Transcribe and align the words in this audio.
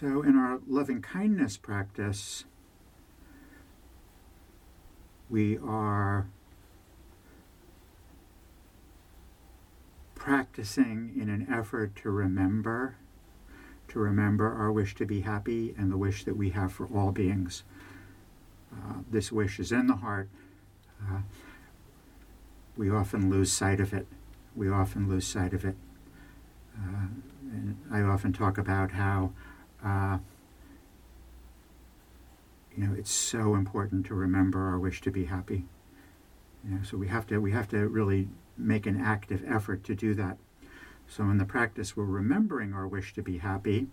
So, 0.00 0.22
in 0.22 0.34
our 0.34 0.58
loving 0.66 1.02
kindness 1.02 1.56
practice, 1.56 2.44
we 5.30 5.56
are 5.58 6.26
practicing 10.16 11.12
in 11.14 11.28
an 11.28 11.46
effort 11.48 11.94
to 11.96 12.10
remember, 12.10 12.96
to 13.86 14.00
remember 14.00 14.52
our 14.52 14.72
wish 14.72 14.96
to 14.96 15.06
be 15.06 15.20
happy 15.20 15.76
and 15.78 15.92
the 15.92 15.96
wish 15.96 16.24
that 16.24 16.36
we 16.36 16.50
have 16.50 16.72
for 16.72 16.86
all 16.86 17.12
beings. 17.12 17.62
Uh, 18.72 18.94
this 19.08 19.30
wish 19.30 19.60
is 19.60 19.70
in 19.70 19.86
the 19.86 19.96
heart. 19.96 20.28
Uh, 21.00 21.20
we 22.76 22.90
often 22.90 23.30
lose 23.30 23.52
sight 23.52 23.78
of 23.78 23.92
it. 23.92 24.08
We 24.56 24.68
often 24.68 25.08
lose 25.08 25.24
sight 25.24 25.52
of 25.52 25.64
it. 25.64 25.76
Uh, 26.76 27.06
and 27.42 27.78
I 27.92 28.00
often 28.00 28.32
talk 28.32 28.58
about 28.58 28.90
how, 28.90 29.32
uh, 29.84 30.18
you 32.76 32.84
know, 32.84 32.94
it's 32.94 33.10
so 33.10 33.54
important 33.54 34.06
to 34.06 34.14
remember 34.14 34.58
our 34.58 34.78
wish 34.78 35.00
to 35.02 35.10
be 35.10 35.26
happy. 35.26 35.64
You 36.64 36.76
know, 36.76 36.82
so 36.82 36.96
we 36.96 37.08
have 37.08 37.26
to 37.28 37.38
we 37.38 37.52
have 37.52 37.68
to 37.68 37.86
really 37.88 38.28
make 38.56 38.86
an 38.86 39.00
active 39.00 39.44
effort 39.46 39.84
to 39.84 39.94
do 39.94 40.14
that. 40.14 40.38
So 41.06 41.24
in 41.24 41.38
the 41.38 41.44
practice, 41.44 41.96
we're 41.96 42.04
remembering 42.04 42.72
our 42.72 42.88
wish 42.88 43.12
to 43.14 43.22
be 43.22 43.38
happy 43.38 43.88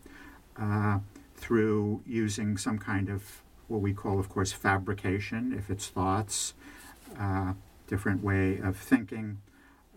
uh, 0.58 1.00
through 1.36 2.02
using 2.08 2.58
some 2.58 2.78
kind 2.78 3.10
of 3.10 3.42
what 3.68 3.82
we 3.82 3.94
call, 3.94 4.20
of 4.20 4.30
course, 4.30 4.52
fabrication, 4.52 5.54
if 5.58 5.70
it's 5.70 5.88
thoughts, 5.88 6.54
uh, 7.20 7.54
different 7.88 8.24
way 8.24 8.58
of 8.58 8.78
thinking 8.78 9.40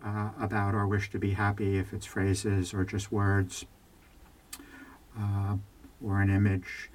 uh, 0.03 0.31
about 0.39 0.75
our 0.75 0.87
wish 0.87 1.09
to 1.11 1.19
be 1.19 1.31
happy, 1.31 1.77
if 1.77 1.93
it's 1.93 2.05
phrases 2.05 2.73
or 2.73 2.83
just 2.83 3.11
words 3.11 3.65
uh, 5.17 5.55
or 6.05 6.21
an 6.21 6.29
image. 6.29 6.91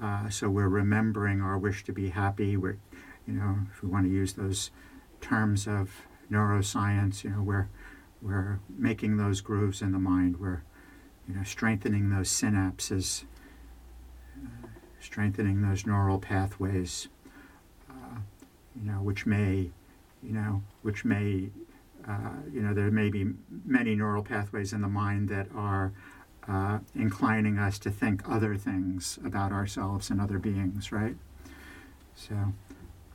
Uh, 0.00 0.28
so 0.28 0.48
we're 0.48 0.68
remembering 0.68 1.40
our 1.40 1.58
wish 1.58 1.84
to 1.84 1.92
be 1.92 2.10
happy. 2.10 2.56
We're, 2.56 2.78
you 3.26 3.34
know, 3.34 3.58
if 3.72 3.82
we 3.82 3.88
want 3.88 4.06
to 4.06 4.10
use 4.10 4.34
those 4.34 4.70
terms 5.20 5.66
of 5.66 5.90
neuroscience, 6.30 7.24
you 7.24 7.30
know, 7.30 7.42
we're, 7.42 7.68
we're 8.20 8.60
making 8.68 9.16
those 9.16 9.40
grooves 9.40 9.82
in 9.82 9.92
the 9.92 9.98
mind. 9.98 10.40
We're, 10.40 10.62
you 11.28 11.34
know, 11.34 11.42
strengthening 11.42 12.10
those 12.10 12.28
synapses, 12.28 13.24
uh, 14.44 14.68
strengthening 15.00 15.62
those 15.62 15.86
neural 15.86 16.18
pathways, 16.18 17.08
uh, 17.90 18.18
you 18.74 18.90
know, 18.90 18.98
which 19.02 19.26
may, 19.26 19.70
you 20.22 20.32
know, 20.32 20.62
which 20.82 21.04
may, 21.04 21.50
uh, 22.08 22.30
you 22.52 22.60
know, 22.60 22.74
there 22.74 22.90
may 22.90 23.08
be 23.08 23.26
many 23.64 23.94
neural 23.94 24.22
pathways 24.24 24.72
in 24.72 24.80
the 24.80 24.88
mind 24.88 25.28
that 25.28 25.46
are 25.54 25.92
uh, 26.48 26.78
inclining 26.94 27.58
us 27.58 27.78
to 27.78 27.90
think 27.90 28.22
other 28.28 28.56
things 28.56 29.18
about 29.24 29.52
ourselves 29.52 30.10
and 30.10 30.20
other 30.20 30.38
beings, 30.38 30.90
right? 30.90 31.16
So, 32.14 32.34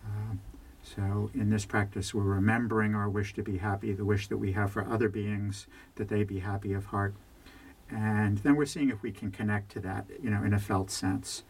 uh, 0.06 0.36
so 0.82 1.30
in 1.34 1.50
this 1.50 1.66
practice, 1.66 2.14
we're 2.14 2.24
remembering 2.24 2.96
our 2.96 3.10
wish 3.10 3.34
to 3.34 3.44
be 3.44 3.58
happy, 3.58 3.92
the 3.92 4.06
wish 4.06 4.28
that 4.28 4.38
we 4.38 4.54
have 4.54 4.72
for 4.72 4.88
other 4.88 5.10
beings, 5.10 5.68
that 5.96 6.08
they 6.08 6.24
be 6.24 6.40
happy 6.40 6.74
of 6.74 6.86
heart. 6.86 7.14
And 7.90 8.40
then 8.40 8.56
we're 8.56 8.66
seeing 8.66 8.90
if 8.90 9.02
we 9.02 9.12
can 9.12 9.32
connect 9.32 9.72
to 9.72 9.80
that, 9.82 10.06
you 10.22 10.30
know, 10.30 10.44
in 10.44 10.54
a 10.54 10.60
felt 10.60 10.90
sense, 10.90 11.44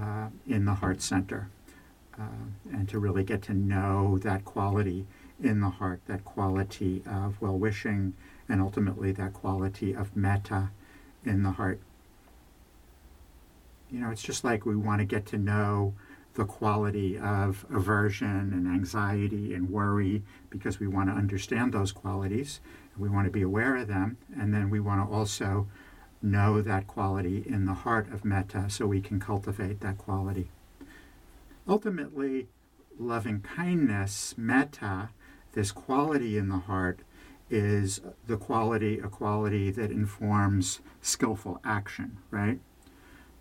uh, 0.00 0.28
in 0.46 0.64
the 0.64 0.74
heart 0.74 1.00
center, 1.00 1.48
uh, 2.18 2.46
and 2.70 2.88
to 2.88 2.98
really 2.98 3.24
get 3.24 3.42
to 3.42 3.54
know 3.54 4.18
that 4.18 4.44
quality 4.44 5.06
in 5.42 5.60
the 5.60 5.68
heart, 5.68 6.00
that 6.06 6.24
quality 6.24 7.02
of 7.06 7.40
well 7.40 7.58
wishing, 7.58 8.14
and 8.48 8.60
ultimately 8.60 9.12
that 9.12 9.32
quality 9.32 9.94
of 9.94 10.16
metta 10.16 10.70
in 11.26 11.42
the 11.42 11.52
heart. 11.52 11.80
You 13.90 14.00
know, 14.00 14.10
it's 14.10 14.22
just 14.22 14.44
like 14.44 14.66
we 14.66 14.76
want 14.76 15.00
to 15.00 15.04
get 15.04 15.26
to 15.26 15.38
know 15.38 15.94
the 16.34 16.44
quality 16.44 17.18
of 17.18 17.64
aversion 17.72 18.52
and 18.52 18.66
anxiety 18.66 19.54
and 19.54 19.70
worry 19.70 20.22
because 20.50 20.78
we 20.78 20.86
want 20.86 21.08
to 21.08 21.14
understand 21.14 21.72
those 21.72 21.92
qualities. 21.92 22.60
We 22.98 23.08
want 23.08 23.26
to 23.26 23.30
be 23.30 23.42
aware 23.42 23.76
of 23.76 23.88
them. 23.88 24.18
And 24.38 24.52
then 24.52 24.70
we 24.70 24.80
want 24.80 25.06
to 25.06 25.14
also 25.14 25.66
know 26.22 26.60
that 26.62 26.86
quality 26.86 27.42
in 27.46 27.64
the 27.64 27.72
heart 27.72 28.12
of 28.12 28.24
metta 28.24 28.68
so 28.68 28.86
we 28.86 29.00
can 29.00 29.20
cultivate 29.20 29.80
that 29.80 29.98
quality. 29.98 30.48
Ultimately, 31.68 32.48
loving 32.98 33.40
kindness, 33.40 34.34
metta, 34.36 35.10
this 35.52 35.72
quality 35.72 36.36
in 36.36 36.48
the 36.48 36.58
heart, 36.58 37.00
is 37.48 38.00
the 38.26 38.36
quality, 38.36 38.98
a 38.98 39.08
quality 39.08 39.70
that 39.70 39.90
informs 39.90 40.80
skillful 41.00 41.60
action, 41.64 42.18
right? 42.30 42.58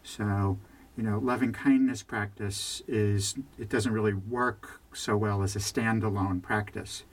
So, 0.04 0.60
you 0.96 1.04
know, 1.04 1.18
loving 1.18 1.52
kindness 1.52 2.04
practice 2.04 2.84
is, 2.88 3.36
it 3.60 3.70
doesn't 3.70 3.92
really 3.92 4.14
work 4.14 4.80
so 4.94 5.18
well 5.18 5.42
as 5.42 5.56
a 5.56 5.60
standalone 5.60 6.42
practice. 6.42 7.04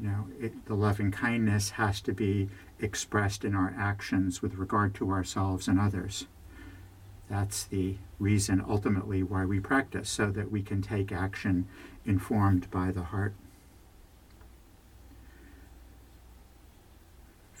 You 0.00 0.08
know, 0.08 0.26
it, 0.40 0.66
the 0.66 0.74
loving 0.74 1.12
kindness 1.12 1.70
has 1.70 2.00
to 2.00 2.12
be 2.12 2.48
expressed 2.80 3.44
in 3.44 3.54
our 3.54 3.74
actions 3.78 4.42
with 4.42 4.56
regard 4.56 4.94
to 4.94 5.10
ourselves 5.10 5.68
and 5.68 5.78
others. 5.78 6.26
That's 7.28 7.64
the 7.64 7.96
reason 8.18 8.64
ultimately 8.66 9.22
why 9.22 9.44
we 9.44 9.60
practice, 9.60 10.08
so 10.08 10.30
that 10.30 10.50
we 10.50 10.62
can 10.62 10.82
take 10.82 11.12
action 11.12 11.66
informed 12.04 12.70
by 12.70 12.90
the 12.90 13.04
heart. 13.04 13.34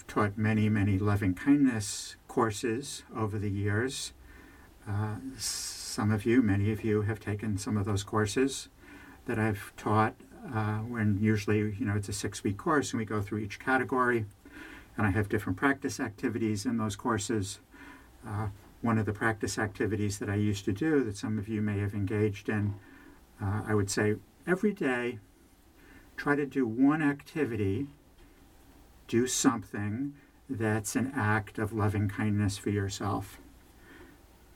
Taught 0.06 0.38
many, 0.38 0.68
many 0.68 0.98
loving 0.98 1.34
kindness 1.34 2.16
courses 2.28 3.02
over 3.16 3.38
the 3.38 3.50
years. 3.50 4.12
Uh, 4.88 5.16
some 5.36 6.12
of 6.12 6.24
you, 6.26 6.42
many 6.42 6.70
of 6.70 6.84
you, 6.84 7.02
have 7.02 7.18
taken 7.18 7.58
some 7.58 7.76
of 7.76 7.84
those 7.84 8.04
courses 8.04 8.68
that 9.26 9.38
I've 9.38 9.72
taught. 9.76 10.14
Uh, 10.54 10.78
when 10.80 11.18
usually, 11.20 11.74
you 11.78 11.86
know, 11.86 11.96
it's 11.96 12.10
a 12.10 12.12
six-week 12.12 12.58
course, 12.58 12.92
and 12.92 12.98
we 12.98 13.06
go 13.06 13.22
through 13.22 13.38
each 13.38 13.58
category, 13.58 14.26
and 14.96 15.06
I 15.06 15.10
have 15.10 15.28
different 15.28 15.58
practice 15.58 15.98
activities 15.98 16.66
in 16.66 16.76
those 16.76 16.96
courses. 16.96 17.60
Uh, 18.26 18.48
one 18.82 18.98
of 18.98 19.06
the 19.06 19.12
practice 19.12 19.58
activities 19.58 20.18
that 20.18 20.28
I 20.28 20.34
used 20.34 20.66
to 20.66 20.72
do, 20.72 21.02
that 21.04 21.16
some 21.16 21.38
of 21.38 21.48
you 21.48 21.62
may 21.62 21.78
have 21.78 21.94
engaged 21.94 22.50
in, 22.50 22.74
uh, 23.42 23.62
I 23.66 23.74
would 23.74 23.90
say 23.90 24.16
every 24.46 24.74
day, 24.74 25.18
try 26.16 26.36
to 26.36 26.44
do 26.44 26.66
one 26.66 27.02
activity, 27.02 27.86
do 29.08 29.26
something 29.26 30.14
that's 30.48 30.96
an 30.96 31.12
act 31.14 31.58
of 31.58 31.72
loving 31.72 32.08
kindness 32.08 32.58
for 32.58 32.70
yourself. 32.70 33.38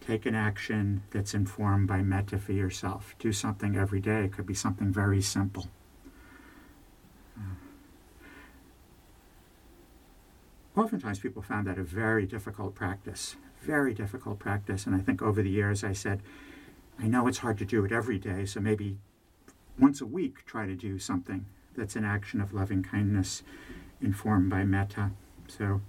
Take 0.00 0.26
an 0.26 0.34
action 0.34 1.02
that's 1.10 1.34
informed 1.34 1.88
by 1.88 2.02
metta 2.02 2.38
for 2.38 2.52
yourself. 2.52 3.14
Do 3.18 3.32
something 3.32 3.76
every 3.76 4.00
day. 4.00 4.24
It 4.24 4.32
could 4.32 4.46
be 4.46 4.54
something 4.54 4.92
very 4.92 5.20
simple. 5.20 5.66
Oftentimes 10.76 11.18
people 11.18 11.42
found 11.42 11.66
that 11.66 11.76
a 11.76 11.82
very 11.82 12.24
difficult 12.24 12.74
practice, 12.74 13.36
very 13.60 13.92
difficult 13.92 14.38
practice. 14.38 14.86
And 14.86 14.94
I 14.94 15.00
think 15.00 15.20
over 15.20 15.42
the 15.42 15.50
years 15.50 15.82
I 15.82 15.92
said, 15.92 16.22
I 17.00 17.08
know 17.08 17.26
it's 17.26 17.38
hard 17.38 17.58
to 17.58 17.64
do 17.64 17.84
it 17.84 17.90
every 17.90 18.18
day, 18.18 18.44
so 18.46 18.60
maybe 18.60 18.98
once 19.78 20.00
a 20.00 20.06
week 20.06 20.44
try 20.46 20.66
to 20.66 20.74
do 20.74 20.98
something 20.98 21.46
that's 21.76 21.96
an 21.96 22.04
action 22.04 22.40
of 22.40 22.52
loving 22.52 22.82
kindness 22.82 23.42
informed 24.00 24.50
by 24.50 24.64
metta. 24.64 25.10
So 25.46 25.80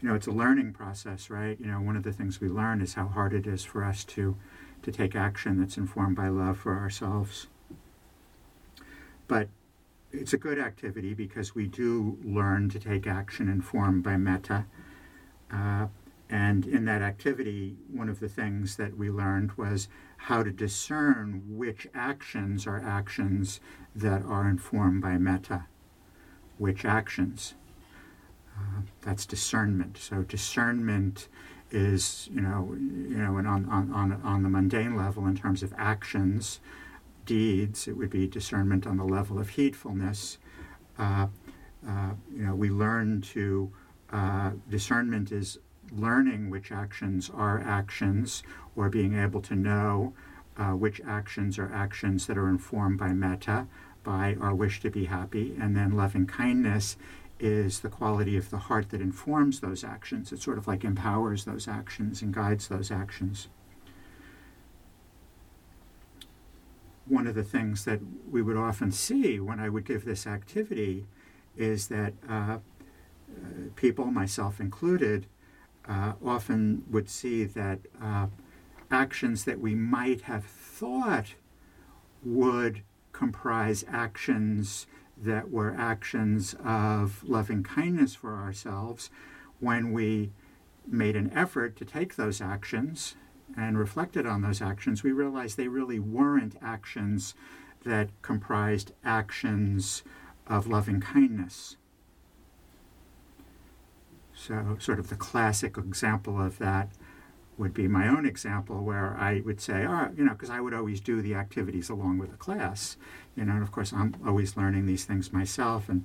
you 0.00 0.08
know, 0.08 0.14
it's 0.14 0.26
a 0.26 0.32
learning 0.32 0.72
process, 0.72 1.28
right? 1.28 1.58
You 1.58 1.66
know, 1.66 1.80
one 1.80 1.96
of 1.96 2.04
the 2.04 2.12
things 2.12 2.40
we 2.40 2.48
learn 2.48 2.80
is 2.80 2.94
how 2.94 3.08
hard 3.08 3.32
it 3.34 3.46
is 3.46 3.64
for 3.64 3.84
us 3.84 4.04
to 4.04 4.36
to 4.82 4.92
take 4.92 5.16
action 5.16 5.58
that's 5.58 5.76
informed 5.76 6.14
by 6.14 6.28
love 6.28 6.56
for 6.56 6.76
ourselves. 6.76 7.48
But 9.26 9.48
it's 10.12 10.32
a 10.32 10.38
good 10.38 10.58
activity 10.58 11.14
because 11.14 11.52
we 11.52 11.66
do 11.66 12.16
learn 12.24 12.68
to 12.70 12.78
take 12.78 13.06
action 13.06 13.48
informed 13.48 14.04
by 14.04 14.16
metta. 14.16 14.66
Uh, 15.50 15.88
and 16.30 16.64
in 16.64 16.84
that 16.84 17.02
activity, 17.02 17.76
one 17.92 18.08
of 18.08 18.20
the 18.20 18.28
things 18.28 18.76
that 18.76 18.96
we 18.96 19.10
learned 19.10 19.52
was 19.52 19.88
how 20.16 20.44
to 20.44 20.50
discern 20.52 21.42
which 21.48 21.88
actions 21.92 22.66
are 22.66 22.80
actions 22.80 23.58
that 23.96 24.22
are 24.24 24.48
informed 24.48 25.02
by 25.02 25.18
metta. 25.18 25.64
Which 26.58 26.84
actions? 26.84 27.54
Uh, 28.56 28.82
that's 29.02 29.24
discernment. 29.24 29.96
So 29.98 30.22
discernment 30.22 31.28
is, 31.70 32.28
you 32.32 32.40
know, 32.40 32.74
you 32.74 33.18
know, 33.18 33.36
and 33.36 33.46
on, 33.46 33.68
on, 33.68 33.92
on, 33.92 34.12
on 34.22 34.42
the 34.42 34.48
mundane 34.48 34.96
level 34.96 35.26
in 35.26 35.36
terms 35.36 35.62
of 35.62 35.72
actions, 35.76 36.60
deeds, 37.26 37.86
it 37.86 37.96
would 37.96 38.10
be 38.10 38.26
discernment 38.26 38.86
on 38.86 38.96
the 38.96 39.04
level 39.04 39.38
of 39.38 39.50
heedfulness. 39.50 40.38
Uh, 40.98 41.28
uh, 41.86 42.10
you 42.34 42.44
know, 42.44 42.54
we 42.54 42.70
learn 42.70 43.20
to, 43.20 43.70
uh, 44.10 44.50
discernment 44.68 45.30
is 45.30 45.58
learning 45.92 46.50
which 46.50 46.72
actions 46.72 47.30
are 47.32 47.60
actions 47.60 48.42
or 48.74 48.88
being 48.88 49.14
able 49.14 49.40
to 49.40 49.54
know 49.54 50.12
uh, 50.56 50.72
which 50.72 51.00
actions 51.06 51.58
are 51.58 51.70
actions 51.72 52.26
that 52.26 52.36
are 52.36 52.48
informed 52.48 52.98
by 52.98 53.12
metta, 53.12 53.66
by 54.08 54.34
our 54.40 54.54
wish 54.54 54.80
to 54.80 54.88
be 54.88 55.04
happy, 55.04 55.54
and 55.60 55.76
then 55.76 55.90
loving 55.94 56.26
kindness 56.26 56.96
is 57.38 57.80
the 57.80 57.90
quality 57.90 58.38
of 58.38 58.48
the 58.48 58.56
heart 58.56 58.88
that 58.88 59.02
informs 59.02 59.60
those 59.60 59.84
actions. 59.84 60.32
It 60.32 60.40
sort 60.40 60.56
of 60.56 60.66
like 60.66 60.82
empowers 60.82 61.44
those 61.44 61.68
actions 61.68 62.22
and 62.22 62.32
guides 62.32 62.68
those 62.68 62.90
actions. 62.90 63.48
One 67.04 67.26
of 67.26 67.34
the 67.34 67.44
things 67.44 67.84
that 67.84 68.00
we 68.30 68.40
would 68.40 68.56
often 68.56 68.92
see 68.92 69.40
when 69.40 69.60
I 69.60 69.68
would 69.68 69.84
give 69.84 70.06
this 70.06 70.26
activity 70.26 71.06
is 71.54 71.88
that 71.88 72.14
uh, 72.26 72.32
uh, 72.32 72.58
people, 73.76 74.06
myself 74.06 74.58
included, 74.58 75.26
uh, 75.86 76.14
often 76.24 76.84
would 76.90 77.10
see 77.10 77.44
that 77.44 77.80
uh, 78.02 78.28
actions 78.90 79.44
that 79.44 79.60
we 79.60 79.74
might 79.74 80.22
have 80.22 80.46
thought 80.46 81.34
would 82.24 82.80
comprise 83.18 83.84
actions 83.88 84.86
that 85.20 85.50
were 85.50 85.74
actions 85.76 86.54
of 86.64 87.24
loving 87.24 87.64
kindness 87.64 88.14
for 88.14 88.36
ourselves 88.36 89.10
when 89.58 89.92
we 89.92 90.30
made 90.86 91.16
an 91.16 91.28
effort 91.34 91.74
to 91.74 91.84
take 91.84 92.14
those 92.14 92.40
actions 92.40 93.16
and 93.56 93.76
reflected 93.76 94.24
on 94.24 94.42
those 94.42 94.62
actions, 94.62 95.02
we 95.02 95.10
realized 95.10 95.56
they 95.56 95.66
really 95.66 95.98
weren't 95.98 96.54
actions 96.62 97.34
that 97.82 98.08
comprised 98.22 98.92
actions 99.04 100.04
of 100.46 100.68
loving 100.68 101.00
kindness. 101.00 101.76
So, 104.32 104.76
sort 104.78 105.00
of 105.00 105.08
the 105.08 105.16
classic 105.16 105.76
example 105.76 106.40
of 106.40 106.58
that 106.58 106.92
would 107.58 107.74
be 107.74 107.88
my 107.88 108.06
own 108.08 108.24
example 108.24 108.84
where 108.84 109.16
I 109.18 109.42
would 109.44 109.60
say, 109.60 109.84
oh, 109.84 110.10
you 110.16 110.24
know, 110.24 110.32
because 110.32 110.50
I 110.50 110.60
would 110.60 110.72
always 110.72 111.00
do 111.00 111.20
the 111.20 111.34
activities 111.34 111.90
along 111.90 112.18
with 112.18 112.30
the 112.30 112.36
class, 112.36 112.96
you 113.36 113.44
know, 113.44 113.54
and 113.54 113.62
of 113.62 113.72
course 113.72 113.92
I'm 113.92 114.14
always 114.24 114.56
learning 114.56 114.86
these 114.86 115.04
things 115.04 115.32
myself, 115.32 115.88
and 115.88 116.04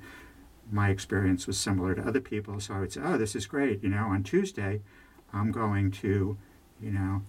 my 0.71 0.89
experience 0.89 1.45
was 1.45 1.57
similar 1.57 1.93
to 1.93 2.01
other 2.01 2.21
people. 2.21 2.59
So 2.59 2.73
I 2.73 2.79
would 2.79 2.91
say, 2.91 3.01
oh, 3.03 3.17
this 3.17 3.35
is 3.35 3.45
great, 3.45 3.83
you 3.83 3.89
know, 3.89 4.05
on 4.05 4.23
Tuesday 4.23 4.81
I'm 5.31 5.51
going 5.51 5.91
to, 5.91 6.37
you 6.81 6.91
know, 6.91 7.21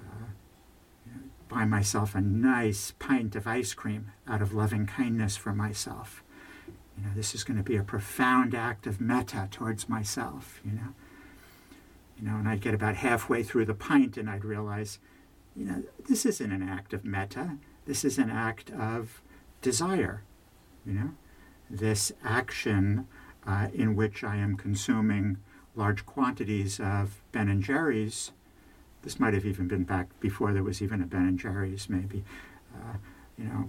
uh, 0.00 0.26
buy 1.48 1.64
myself 1.64 2.14
a 2.14 2.20
nice 2.20 2.92
pint 2.98 3.36
of 3.36 3.46
ice 3.46 3.74
cream 3.74 4.10
out 4.26 4.42
of 4.42 4.52
loving 4.52 4.86
kindness 4.86 5.36
for 5.36 5.54
myself. 5.54 6.22
You 6.96 7.04
know, 7.04 7.10
this 7.14 7.32
is 7.32 7.44
going 7.44 7.56
to 7.58 7.62
be 7.62 7.76
a 7.76 7.84
profound 7.84 8.54
act 8.54 8.86
of 8.86 9.00
metta 9.00 9.48
towards 9.50 9.88
myself, 9.88 10.60
you 10.64 10.72
know. 10.72 10.94
You 12.18 12.28
know, 12.28 12.36
and 12.36 12.48
I'd 12.48 12.60
get 12.60 12.74
about 12.74 12.96
halfway 12.96 13.42
through 13.42 13.66
the 13.66 13.74
pint 13.74 14.16
and 14.16 14.28
I'd 14.28 14.44
realize, 14.44 14.98
you 15.54 15.64
know, 15.64 15.82
this 16.08 16.26
isn't 16.26 16.50
an 16.50 16.62
act 16.62 16.92
of 16.92 17.04
metta. 17.04 17.58
This 17.86 18.04
is 18.04 18.18
an 18.18 18.30
act 18.30 18.70
of 18.70 19.22
desire, 19.62 20.22
you 20.84 20.94
know. 20.94 21.10
This 21.70 22.12
action 22.24 23.06
uh, 23.46 23.68
in 23.72 23.94
which 23.94 24.24
I 24.24 24.36
am 24.36 24.56
consuming 24.56 25.38
large 25.74 26.04
quantities 26.04 26.80
of 26.80 27.20
Ben 27.30 27.48
and 27.48 27.62
Jerry's. 27.62 28.32
This 29.02 29.20
might 29.20 29.34
have 29.34 29.46
even 29.46 29.68
been 29.68 29.84
back 29.84 30.08
before 30.18 30.52
there 30.52 30.62
was 30.62 30.82
even 30.82 31.00
a 31.00 31.06
Ben 31.06 31.22
and 31.22 31.38
Jerry's, 31.38 31.88
maybe. 31.88 32.24
Uh, 32.74 32.96
you 33.38 33.44
know, 33.44 33.68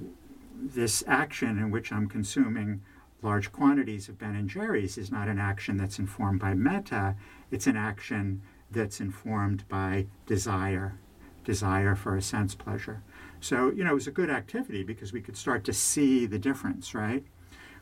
this 0.62 1.04
action 1.08 1.58
in 1.58 1.72
which 1.72 1.92
I'm 1.92 2.10
consuming 2.10 2.82
large 3.22 3.52
quantities 3.52 4.10
of 4.10 4.18
Ben 4.18 4.36
and 4.36 4.50
Jerry's 4.50 4.98
is 4.98 5.12
not 5.12 5.28
an 5.28 5.40
action 5.40 5.78
that's 5.78 6.00
informed 6.00 6.40
by 6.40 6.54
metta, 6.54 7.16
it's 7.52 7.68
an 7.68 7.78
action 7.78 8.42
that's 8.72 9.00
informed 9.00 9.68
by 9.68 10.06
desire, 10.26 10.98
desire 11.44 11.96
for 11.96 12.16
a 12.16 12.22
sense 12.22 12.56
pleasure. 12.56 13.02
So, 13.40 13.72
you 13.72 13.84
know, 13.84 13.92
it 13.92 13.96
was 13.96 14.08
a 14.08 14.12
good 14.12 14.30
activity 14.30 14.84
because 14.84 15.14
we 15.14 15.22
could 15.22 15.38
start 15.38 15.64
to 15.66 15.74
see 15.74 16.26
the 16.26 16.40
difference, 16.40 16.94
right? 16.94 17.24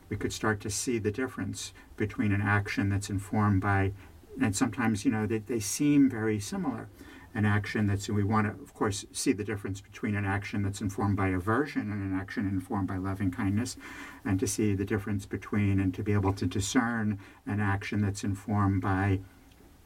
We 0.08 0.16
could 0.16 0.32
start 0.32 0.60
to 0.60 0.70
see 0.70 0.98
the 0.98 1.10
difference 1.10 1.72
between 1.96 2.32
an 2.32 2.40
action 2.40 2.88
that's 2.88 3.10
informed 3.10 3.60
by, 3.60 3.92
and 4.40 4.56
sometimes, 4.56 5.04
you 5.04 5.10
know, 5.10 5.26
they, 5.26 5.38
they 5.38 5.60
seem 5.60 6.08
very 6.08 6.40
similar 6.40 6.88
an 7.34 7.44
action 7.44 7.86
that's, 7.86 8.08
we 8.08 8.24
want 8.24 8.46
to, 8.46 8.62
of 8.62 8.72
course, 8.72 9.04
see 9.12 9.32
the 9.32 9.44
difference 9.44 9.80
between 9.80 10.16
an 10.16 10.24
action 10.24 10.62
that's 10.62 10.80
informed 10.80 11.16
by 11.16 11.28
aversion 11.28 11.92
and 11.92 12.02
an 12.02 12.18
action 12.18 12.48
informed 12.48 12.88
by 12.88 12.96
loving 12.96 13.30
kindness, 13.30 13.76
and 14.24 14.40
to 14.40 14.46
see 14.46 14.74
the 14.74 14.84
difference 14.84 15.26
between 15.26 15.78
and 15.78 15.92
to 15.94 16.02
be 16.02 16.12
able 16.12 16.32
to 16.32 16.46
discern 16.46 17.18
an 17.46 17.60
action 17.60 18.00
that's 18.00 18.24
informed 18.24 18.80
by 18.80 19.20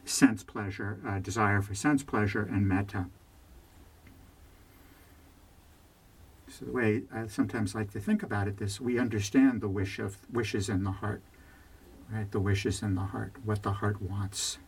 sense 0.05 0.43
pleasure, 0.43 0.99
uh, 1.07 1.19
desire 1.19 1.63
for 1.63 1.75
sense 1.75 2.03
pleasure, 2.03 2.43
and 2.43 2.69
metta. 2.69 3.07
So 6.49 6.67
the 6.67 6.73
way 6.73 7.03
I 7.13 7.27
sometimes 7.29 7.75
like 7.75 7.93
to 7.93 8.01
think 8.01 8.23
about 8.23 8.49
it, 8.49 8.59
this 8.59 8.81
we 8.81 8.99
understand 8.99 9.61
the 9.61 9.69
wish 9.69 9.99
of 9.99 10.19
wishes 10.31 10.69
in 10.69 10.85
the 10.85 10.91
heart, 10.91 11.23
right? 12.11 12.31
The 12.31 12.41
wishes 12.41 12.83
in 12.83 12.95
the 12.95 13.03
heart, 13.03 13.33
what 13.45 13.63
the 13.63 13.73
heart 13.73 14.03
wants 14.03 14.59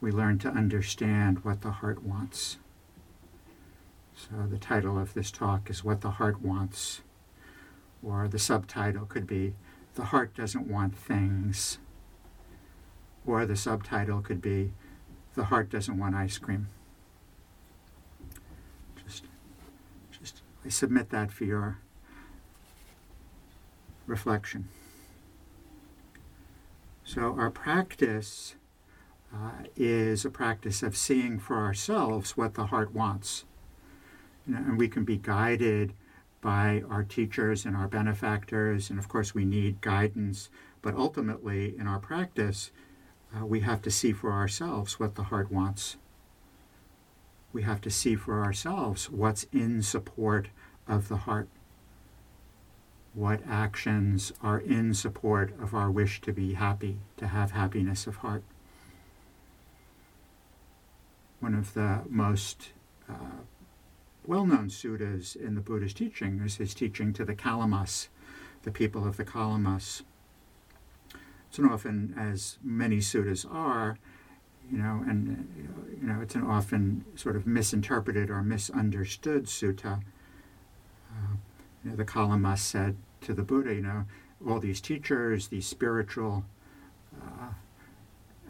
we 0.00 0.12
learn 0.12 0.38
to 0.38 0.48
understand 0.48 1.44
what 1.44 1.62
the 1.62 1.70
heart 1.70 2.02
wants. 2.02 2.58
So, 4.14 4.46
the 4.48 4.58
title 4.58 4.98
of 4.98 5.14
this 5.14 5.30
talk 5.30 5.70
is 5.70 5.84
What 5.84 6.00
the 6.00 6.12
Heart 6.12 6.42
Wants, 6.42 7.02
or 8.02 8.26
the 8.26 8.38
subtitle 8.38 9.06
could 9.06 9.26
be 9.26 9.54
The 9.94 10.06
Heart 10.06 10.34
Doesn't 10.34 10.66
Want 10.66 10.96
Things, 10.96 11.78
or 13.28 13.44
the 13.44 13.56
subtitle 13.56 14.22
could 14.22 14.40
be 14.40 14.72
The 15.34 15.44
Heart 15.44 15.68
Doesn't 15.68 15.98
Want 15.98 16.14
Ice 16.14 16.38
Cream. 16.38 16.68
Just, 19.04 19.24
just 20.10 20.40
I 20.64 20.70
submit 20.70 21.10
that 21.10 21.30
for 21.30 21.44
your 21.44 21.78
reflection. 24.06 24.70
So, 27.04 27.34
our 27.38 27.50
practice 27.50 28.54
uh, 29.34 29.64
is 29.76 30.24
a 30.24 30.30
practice 30.30 30.82
of 30.82 30.96
seeing 30.96 31.38
for 31.38 31.56
ourselves 31.56 32.36
what 32.36 32.54
the 32.54 32.66
heart 32.66 32.94
wants. 32.94 33.44
You 34.46 34.54
know, 34.54 34.60
and 34.60 34.78
we 34.78 34.88
can 34.88 35.04
be 35.04 35.18
guided 35.18 35.92
by 36.40 36.82
our 36.88 37.02
teachers 37.02 37.66
and 37.66 37.76
our 37.76 37.88
benefactors, 37.88 38.88
and 38.88 38.98
of 38.98 39.08
course, 39.08 39.34
we 39.34 39.44
need 39.44 39.82
guidance, 39.82 40.48
but 40.80 40.94
ultimately, 40.94 41.74
in 41.78 41.86
our 41.86 41.98
practice, 41.98 42.70
uh, 43.36 43.44
we 43.44 43.60
have 43.60 43.82
to 43.82 43.90
see 43.90 44.12
for 44.12 44.32
ourselves 44.32 44.98
what 44.98 45.14
the 45.14 45.24
heart 45.24 45.50
wants. 45.50 45.96
We 47.52 47.62
have 47.62 47.80
to 47.82 47.90
see 47.90 48.14
for 48.14 48.42
ourselves 48.42 49.10
what's 49.10 49.46
in 49.52 49.82
support 49.82 50.48
of 50.86 51.08
the 51.08 51.18
heart. 51.18 51.48
What 53.14 53.40
actions 53.48 54.32
are 54.42 54.58
in 54.58 54.94
support 54.94 55.52
of 55.60 55.74
our 55.74 55.90
wish 55.90 56.20
to 56.22 56.32
be 56.32 56.54
happy, 56.54 56.98
to 57.16 57.26
have 57.28 57.50
happiness 57.50 58.06
of 58.06 58.16
heart 58.16 58.44
one 61.40 61.54
of 61.54 61.74
the 61.74 62.02
most 62.08 62.70
uh, 63.08 63.42
well 64.26 64.44
known 64.44 64.68
suttas 64.68 65.36
in 65.36 65.54
the 65.54 65.60
Buddha's 65.60 65.94
teaching 65.94 66.40
is 66.44 66.56
his 66.56 66.74
teaching 66.74 67.12
to 67.14 67.24
the 67.24 67.34
Kalamas, 67.34 68.08
the 68.62 68.70
people 68.70 69.06
of 69.06 69.16
the 69.16 69.24
Kalamas. 69.24 70.02
An 71.56 71.64
often, 71.64 72.14
as 72.16 72.58
many 72.62 72.98
suttas 72.98 73.44
are, 73.50 73.98
you 74.70 74.78
know, 74.78 75.02
and 75.08 75.48
you 76.00 76.06
know, 76.06 76.20
it's 76.20 76.34
an 76.36 76.44
often 76.44 77.04
sort 77.16 77.34
of 77.34 77.46
misinterpreted 77.46 78.30
or 78.30 78.42
misunderstood 78.42 79.46
sutta. 79.46 80.00
Uh, 81.10 81.36
you 81.82 81.90
know, 81.90 81.96
the 81.96 82.04
Kalamas 82.04 82.58
said 82.58 82.96
to 83.22 83.34
the 83.34 83.42
Buddha, 83.42 83.74
you 83.74 83.82
know, 83.82 84.04
all 84.46 84.60
these 84.60 84.80
teachers, 84.80 85.48
these 85.48 85.66
spiritual 85.66 86.44
uh, 87.20 87.48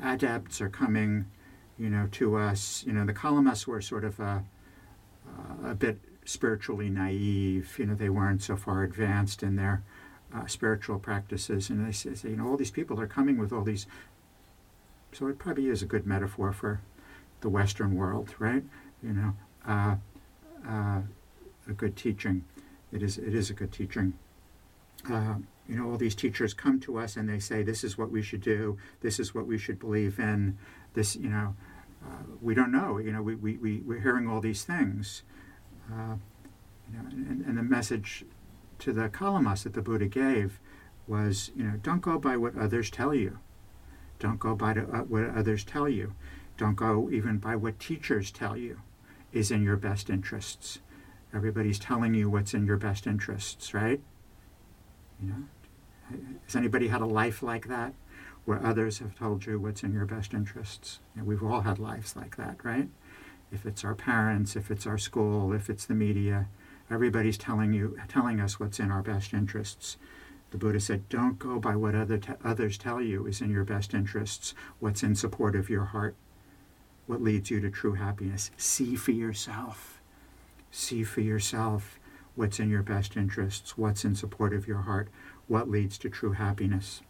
adepts 0.03 0.61
are 0.61 0.69
coming 0.69 1.25
you 1.79 1.89
know, 1.89 2.09
to 2.13 2.37
us. 2.37 2.85
You 2.87 2.93
know, 2.93 3.07
the 3.07 3.15
Kalamas 3.15 3.67
were 3.67 3.81
sort 3.81 4.05
of 4.05 4.19
a, 4.19 4.45
a 5.65 5.75
bit 5.75 5.99
spiritually 6.25 6.91
naive. 6.91 7.77
You 7.79 7.87
know, 7.87 7.95
they 7.95 8.09
weren't 8.09 8.43
so 8.43 8.57
far 8.57 8.83
advanced 8.83 9.43
in 9.43 9.57
their 9.57 9.83
uh, 10.35 10.47
spiritual 10.47 10.99
practices. 10.99 11.71
And 11.71 11.87
they 11.87 11.93
say, 11.93 12.15
you 12.29 12.37
know, 12.37 12.49
all 12.49 12.57
these 12.57 12.71
people 12.71 13.01
are 13.01 13.07
coming 13.07 13.39
with 13.39 13.53
all 13.53 13.63
these. 13.63 13.87
So 15.13 15.27
it 15.27 15.39
probably 15.39 15.69
is 15.69 15.83
a 15.83 15.87
good 15.87 16.07
metaphor 16.07 16.53
for 16.53 16.81
the 17.41 17.49
Western 17.49 17.95
world, 17.95 18.35
right? 18.39 18.63
You 19.03 19.13
know, 19.13 19.33
uh, 19.67 19.97
uh, 20.67 21.01
a 21.69 21.73
good 21.73 21.97
teaching. 21.97 22.45
It 22.93 23.03
is. 23.03 23.19
It 23.19 23.35
is 23.35 23.51
a 23.51 23.55
good 23.55 23.73
teaching. 23.73 24.15
Uh, 25.11 25.37
you 25.69 25.77
know, 25.77 25.91
all 25.91 25.97
these 25.97 26.15
teachers 26.15 26.55
come 26.55 26.81
to 26.81 26.99
us 26.99 27.17
and 27.17 27.29
they 27.29 27.39
say, 27.39 27.63
"This 27.63 27.85
is 27.85 27.99
what 27.99 28.11
we 28.11 28.23
should 28.23 28.41
do. 28.41 28.79
This 29.01 29.21
is 29.21 29.35
what 29.35 29.47
we 29.47 29.59
should 29.59 29.79
believe 29.79 30.19
in. 30.19 30.57
This, 30.95 31.15
you 31.15 31.29
know, 31.29 31.55
uh, 32.05 32.23
we 32.41 32.55
don't 32.55 32.73
know. 32.73 32.99
You 32.99 33.13
know, 33.13 33.23
we, 33.23 33.35
we, 33.35 33.57
we, 33.59 33.79
we're 33.81 34.01
hearing 34.01 34.27
all 34.29 34.41
these 34.41 34.65
things. 34.65 35.23
Uh, 35.93 36.17
you 36.91 36.99
know, 36.99 37.05
and, 37.11 37.45
and 37.45 37.59
the 37.59 37.63
message 37.63 38.25
to 38.81 38.93
the 38.93 39.09
Kalamas 39.09 39.65
that 39.65 39.75
the 39.75 39.83
Buddha 39.83 40.07
gave 40.07 40.61
was, 41.07 41.51
you 41.57 41.65
know, 41.65 41.77
don't 41.83 42.03
go 42.03 42.19
by 42.19 42.37
what 42.37 42.57
others 42.57 42.91
tell 42.91 43.15
you. 43.15 43.39
Don't 44.19 44.39
go 44.39 44.55
by 44.55 44.73
uh, 44.73 45.03
what 45.03 45.31
others 45.31 45.65
tell 45.65 45.89
you. 45.89 46.15
Don't 46.57 46.75
go 46.75 47.09
even 47.11 47.39
by 47.39 47.57
what 47.57 47.79
teachers 47.79 48.31
tell 48.31 48.57
you 48.57 48.81
is 49.33 49.51
in 49.51 49.63
your 49.63 49.77
best 49.77 50.11
interests. 50.11 50.81
Everybody's 51.33 51.79
telling 51.79 52.15
you 52.15 52.29
what's 52.29 52.55
in 52.55 52.67
your 52.67 52.77
best 52.77 53.07
interests, 53.07 53.73
right? 53.75 54.01
You 55.21 55.29
know, 55.29 56.19
has 56.45 56.57
anybody 56.57 56.89
had 56.89 57.01
a 57.01 57.07
life 57.07 57.43
like 57.43 57.69
that? 57.69 57.95
where 58.49 58.65
others 58.65 58.99
have 59.01 59.15
told 59.15 59.45
you 59.45 59.61
what's 59.61 59.83
in 59.83 59.93
your 59.93 60.07
best 60.07 60.33
interests. 60.33 61.01
You 61.15 61.21
know, 61.21 61.29
we've 61.29 61.43
all 61.43 61.61
had 61.61 61.79
lives 61.79 62.17
like 62.17 62.39
that, 62.39 62.65
right? 62.65 62.89
If 63.53 63.67
it's 63.67 63.85
our 63.85 63.95
parents, 63.95 64.57
if 64.57 64.71
it's 64.71 64.87
our 64.87 64.97
school, 64.97 65.53
if 65.53 65.69
it's 65.69 65.85
the 65.85 65.93
media, 65.93 66.49
everybody's 66.91 67.39
telling 67.39 67.73
you, 67.73 67.99
telling 68.09 68.41
us 68.41 68.59
what's 68.59 68.81
in 68.81 68.91
our 68.91 69.03
best 69.03 69.33
interests. 69.33 69.97
The 70.51 70.59
Buddha 70.59 70.81
said, 70.81 71.09
don't 71.09 71.39
go 71.39 71.59
by 71.59 71.77
what 71.77 71.95
other 71.95 72.19
te- 72.19 72.33
others 72.43 72.79
tell 72.79 73.03
you 73.03 73.27
is 73.27 73.41
in 73.41 73.51
your 73.51 73.65
best 73.65 73.93
interests, 73.93 74.55
what's 74.79 75.03
in 75.03 75.15
support 75.15 75.55
of 75.55 75.69
your 75.69 75.87
heart, 75.87 76.17
what 77.07 77.23
leads 77.23 77.51
you 77.51 77.61
to 77.61 77.71
true 77.71 77.95
happiness. 77.95 78.51
See 78.57 78.97
for 78.97 79.13
yourself. 79.13 80.01
See 80.71 81.05
for 81.05 81.21
yourself 81.21 81.99
what's 82.35 82.61
in 82.61 82.71
your 82.71 82.83
best 82.83 83.17
interests, 83.17 83.77
what's 83.77 84.05
in 84.05 84.15
support 84.15 84.55
of 84.55 84.67
your 84.67 84.83
heart, 84.83 85.09
what 85.49 85.69
leads 85.69 85.99
to 85.99 86.09
true 86.09 86.33
happiness. 86.33 87.03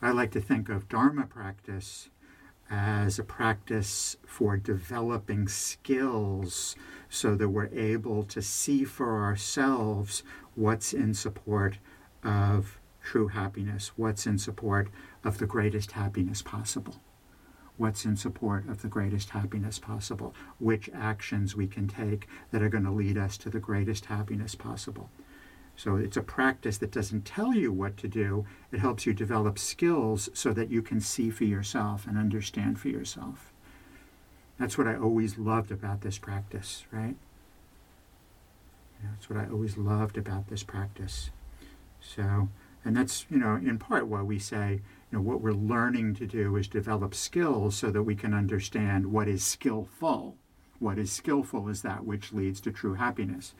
I 0.00 0.12
like 0.12 0.30
to 0.32 0.40
think 0.40 0.68
of 0.68 0.88
Dharma 0.88 1.26
practice 1.26 2.08
as 2.70 3.18
a 3.18 3.24
practice 3.24 4.16
for 4.26 4.56
developing 4.56 5.48
skills 5.48 6.76
so 7.08 7.34
that 7.34 7.48
we're 7.48 7.70
able 7.72 8.22
to 8.24 8.42
see 8.42 8.84
for 8.84 9.22
ourselves 9.24 10.22
what's 10.54 10.92
in 10.92 11.14
support 11.14 11.78
of 12.22 12.78
true 13.02 13.28
happiness, 13.28 13.92
what's 13.96 14.26
in 14.26 14.38
support 14.38 14.88
of 15.24 15.38
the 15.38 15.46
greatest 15.46 15.92
happiness 15.92 16.42
possible, 16.42 17.00
what's 17.78 18.04
in 18.04 18.16
support 18.16 18.68
of 18.68 18.82
the 18.82 18.88
greatest 18.88 19.30
happiness 19.30 19.78
possible, 19.78 20.34
which 20.58 20.90
actions 20.92 21.56
we 21.56 21.66
can 21.66 21.88
take 21.88 22.28
that 22.50 22.62
are 22.62 22.68
going 22.68 22.84
to 22.84 22.90
lead 22.90 23.16
us 23.16 23.38
to 23.38 23.48
the 23.48 23.60
greatest 23.60 24.06
happiness 24.06 24.54
possible. 24.54 25.10
So 25.78 25.94
it's 25.94 26.16
a 26.16 26.22
practice 26.22 26.76
that 26.78 26.90
doesn't 26.90 27.24
tell 27.24 27.54
you 27.54 27.72
what 27.72 27.96
to 27.98 28.08
do. 28.08 28.44
It 28.72 28.80
helps 28.80 29.06
you 29.06 29.14
develop 29.14 29.60
skills 29.60 30.28
so 30.34 30.52
that 30.52 30.72
you 30.72 30.82
can 30.82 31.00
see 31.00 31.30
for 31.30 31.44
yourself 31.44 32.04
and 32.04 32.18
understand 32.18 32.80
for 32.80 32.88
yourself. 32.88 33.52
That's 34.58 34.76
what 34.76 34.88
I 34.88 34.96
always 34.96 35.38
loved 35.38 35.70
about 35.70 36.00
this 36.00 36.18
practice, 36.18 36.84
right? 36.90 37.14
That's 39.04 39.30
what 39.30 39.38
I 39.38 39.48
always 39.48 39.78
loved 39.78 40.18
about 40.18 40.48
this 40.48 40.64
practice. 40.64 41.30
So, 42.00 42.48
and 42.84 42.96
that's, 42.96 43.24
you 43.30 43.38
know, 43.38 43.54
in 43.54 43.78
part 43.78 44.08
why 44.08 44.22
we 44.22 44.40
say, 44.40 44.80
you 45.12 45.18
know, 45.18 45.20
what 45.20 45.40
we're 45.40 45.52
learning 45.52 46.16
to 46.16 46.26
do 46.26 46.56
is 46.56 46.66
develop 46.66 47.14
skills 47.14 47.76
so 47.76 47.92
that 47.92 48.02
we 48.02 48.16
can 48.16 48.34
understand 48.34 49.12
what 49.12 49.28
is 49.28 49.44
skillful. 49.44 50.36
What 50.78 50.98
is 50.98 51.10
skillful 51.10 51.68
is 51.68 51.82
that 51.82 52.04
which 52.04 52.32
leads 52.32 52.60
to 52.62 52.70
true 52.70 52.94
happiness 52.94 53.54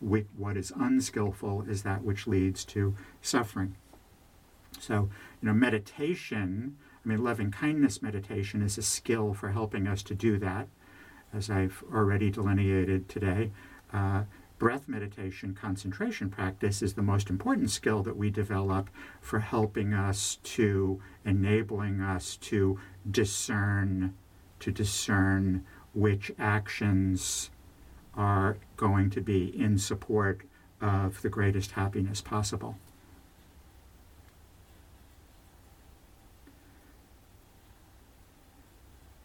what 0.00 0.56
is 0.56 0.72
unskillful 0.76 1.64
is 1.68 1.82
that 1.82 2.02
which 2.02 2.26
leads 2.26 2.64
to 2.64 2.94
suffering. 3.22 3.76
So, 4.78 5.08
you 5.40 5.48
know, 5.48 5.54
meditation, 5.54 6.76
I 7.04 7.08
mean, 7.08 7.22
loving 7.22 7.50
kindness 7.50 8.02
meditation 8.02 8.62
is 8.62 8.76
a 8.76 8.82
skill 8.82 9.34
for 9.34 9.50
helping 9.50 9.86
us 9.86 10.02
to 10.04 10.14
do 10.14 10.38
that, 10.38 10.68
as 11.32 11.48
I've 11.48 11.82
already 11.92 12.30
delineated 12.30 13.08
today. 13.08 13.52
Uh, 13.92 14.24
breath 14.58 14.88
meditation, 14.88 15.54
concentration 15.54 16.28
practice 16.28 16.82
is 16.82 16.94
the 16.94 17.02
most 17.02 17.30
important 17.30 17.70
skill 17.70 18.02
that 18.02 18.16
we 18.16 18.30
develop 18.30 18.90
for 19.20 19.40
helping 19.40 19.94
us 19.94 20.38
to 20.42 21.00
enabling 21.24 22.00
us 22.00 22.36
to 22.36 22.78
discern, 23.10 24.14
to 24.60 24.70
discern 24.72 25.64
which 25.94 26.32
actions 26.38 27.50
are 28.16 28.56
going 28.76 29.10
to 29.10 29.20
be 29.20 29.46
in 29.58 29.78
support 29.78 30.42
of 30.80 31.22
the 31.22 31.28
greatest 31.28 31.72
happiness 31.72 32.20
possible. 32.20 32.76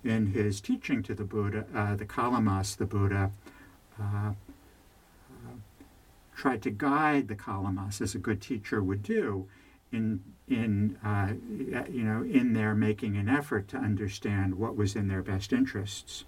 In 0.03 0.27
his 0.27 0.61
teaching 0.61 1.03
to 1.03 1.13
the 1.13 1.25
Buddha, 1.25 1.65
uh, 1.75 1.95
the 1.95 2.05
Kalamas, 2.05 2.77
the 2.77 2.85
Buddha 2.85 3.31
uh, 3.99 4.03
uh, 4.31 4.33
tried 6.35 6.61
to 6.61 6.69
guide 6.69 7.27
the 7.27 7.35
Kalamas 7.35 7.99
as 7.99 8.15
a 8.15 8.17
good 8.17 8.41
teacher 8.41 8.81
would 8.81 9.03
do 9.03 9.47
in 9.91 10.21
in 10.47 10.97
uh, 11.03 11.33
you 11.89 12.03
know 12.03 12.23
in 12.23 12.53
their 12.53 12.73
making 12.73 13.17
an 13.17 13.27
effort 13.27 13.67
to 13.67 13.77
understand 13.77 14.55
what 14.55 14.75
was 14.75 14.95
in 14.95 15.07
their 15.09 15.21
best 15.21 15.51
interests. 15.51 16.23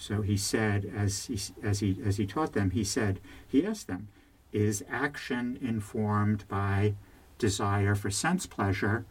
So 0.00 0.22
he 0.22 0.36
said, 0.36 0.90
as 0.96 1.26
he, 1.26 1.40
as, 1.60 1.80
he, 1.80 2.00
as 2.04 2.18
he 2.18 2.26
taught 2.26 2.52
them, 2.52 2.70
he 2.70 2.84
said, 2.84 3.20
he 3.46 3.66
asked 3.66 3.88
them, 3.88 4.08
is 4.52 4.84
action 4.88 5.58
informed 5.60 6.46
by 6.46 6.94
desire 7.36 7.96
for 7.96 8.08
sense 8.08 8.46
pleasure 8.46 9.04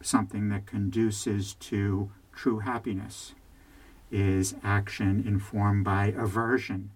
something 0.00 0.48
that 0.48 0.64
conduces 0.64 1.54
to 1.54 2.12
true 2.32 2.60
happiness? 2.60 3.34
Is 4.12 4.54
action 4.62 5.24
informed 5.26 5.84
by 5.84 6.14
aversion? 6.16 6.90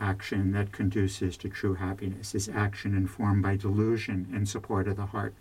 Action 0.00 0.52
that 0.52 0.72
conduces 0.72 1.36
to 1.36 1.50
true 1.50 1.74
happiness? 1.74 2.34
Is 2.34 2.48
action 2.48 2.96
informed 2.96 3.42
by 3.42 3.56
delusion 3.56 4.28
in 4.34 4.46
support 4.46 4.88
of 4.88 4.96
the 4.96 5.06
heart? 5.06 5.34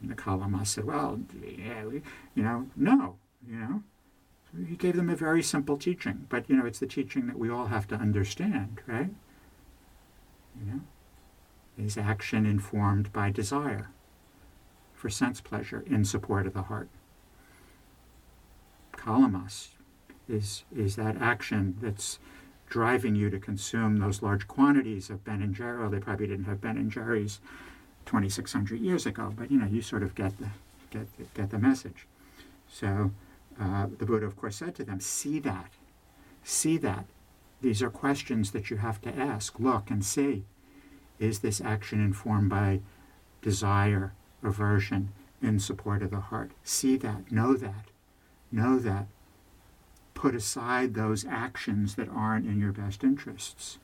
And 0.00 0.10
the 0.10 0.16
Kalama 0.16 0.66
said, 0.66 0.84
well, 0.84 1.20
yeah, 1.40 1.84
you 2.34 2.42
know, 2.42 2.66
no, 2.74 3.16
you 3.48 3.56
know, 3.56 3.82
he 4.68 4.76
gave 4.76 4.96
them 4.96 5.08
a 5.08 5.16
very 5.16 5.42
simple 5.42 5.76
teaching, 5.76 6.26
but 6.28 6.48
you 6.48 6.56
know, 6.56 6.66
it's 6.66 6.78
the 6.78 6.86
teaching 6.86 7.26
that 7.26 7.38
we 7.38 7.48
all 7.48 7.66
have 7.66 7.88
to 7.88 7.94
understand, 7.94 8.80
right? 8.86 9.10
You 10.58 10.72
know, 10.72 10.80
is 11.78 11.96
action 11.96 12.44
informed 12.44 13.12
by 13.12 13.30
desire 13.30 13.88
for 14.94 15.08
sense 15.08 15.40
pleasure 15.40 15.82
in 15.86 16.04
support 16.04 16.46
of 16.46 16.52
the 16.52 16.62
heart? 16.62 16.88
Kalamas 18.92 19.68
is 20.28 20.64
is 20.74 20.96
that 20.96 21.20
action 21.20 21.76
that's 21.80 22.18
driving 22.68 23.14
you 23.14 23.28
to 23.30 23.38
consume 23.38 23.98
those 23.98 24.22
large 24.22 24.48
quantities 24.48 25.10
of 25.10 25.24
Ben 25.24 25.42
and 25.42 25.54
Jerry. 25.54 25.88
They 25.90 25.98
probably 25.98 26.26
didn't 26.26 26.44
have 26.44 26.60
Ben 26.60 26.76
and 26.76 26.90
Jerry's 26.90 27.40
2,600 28.06 28.80
years 28.80 29.04
ago, 29.04 29.32
but 29.36 29.50
you 29.50 29.58
know, 29.58 29.66
you 29.66 29.82
sort 29.82 30.02
of 30.02 30.14
get 30.14 30.38
the 30.38 30.48
get 30.90 31.06
the, 31.16 31.24
get 31.34 31.50
the 31.50 31.58
message. 31.58 32.06
So 32.68 33.12
uh, 33.60 33.86
the 33.98 34.06
Buddha, 34.06 34.26
of 34.26 34.36
course, 34.36 34.56
said 34.56 34.74
to 34.76 34.84
them, 34.84 35.00
See 35.00 35.38
that. 35.40 35.72
See 36.44 36.76
that. 36.78 37.06
These 37.60 37.82
are 37.82 37.90
questions 37.90 38.50
that 38.50 38.70
you 38.70 38.78
have 38.78 39.00
to 39.02 39.16
ask. 39.16 39.58
Look 39.60 39.90
and 39.90 40.04
see. 40.04 40.44
Is 41.18 41.40
this 41.40 41.60
action 41.60 42.00
informed 42.00 42.50
by 42.50 42.80
desire, 43.40 44.12
aversion, 44.42 45.12
in 45.40 45.60
support 45.60 46.02
of 46.02 46.10
the 46.10 46.20
heart? 46.20 46.50
See 46.64 46.96
that. 46.96 47.30
Know 47.30 47.54
that. 47.54 47.86
Know 48.50 48.78
that. 48.78 49.06
Put 50.14 50.34
aside 50.34 50.94
those 50.94 51.24
actions 51.24 51.94
that 51.94 52.08
aren't 52.08 52.46
in 52.46 52.58
your 52.58 52.72
best 52.72 53.04
interests. 53.04 53.78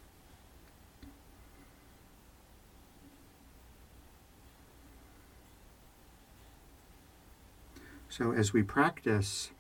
So, 8.09 8.33
as 8.33 8.53
we 8.53 8.63
practice 8.65 9.53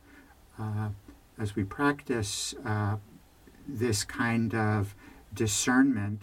uh, 0.58 0.88
as 1.38 1.54
we 1.54 1.64
practice 1.64 2.54
uh, 2.64 2.96
this 3.66 4.04
kind 4.04 4.54
of 4.54 4.94
discernment, 5.32 6.22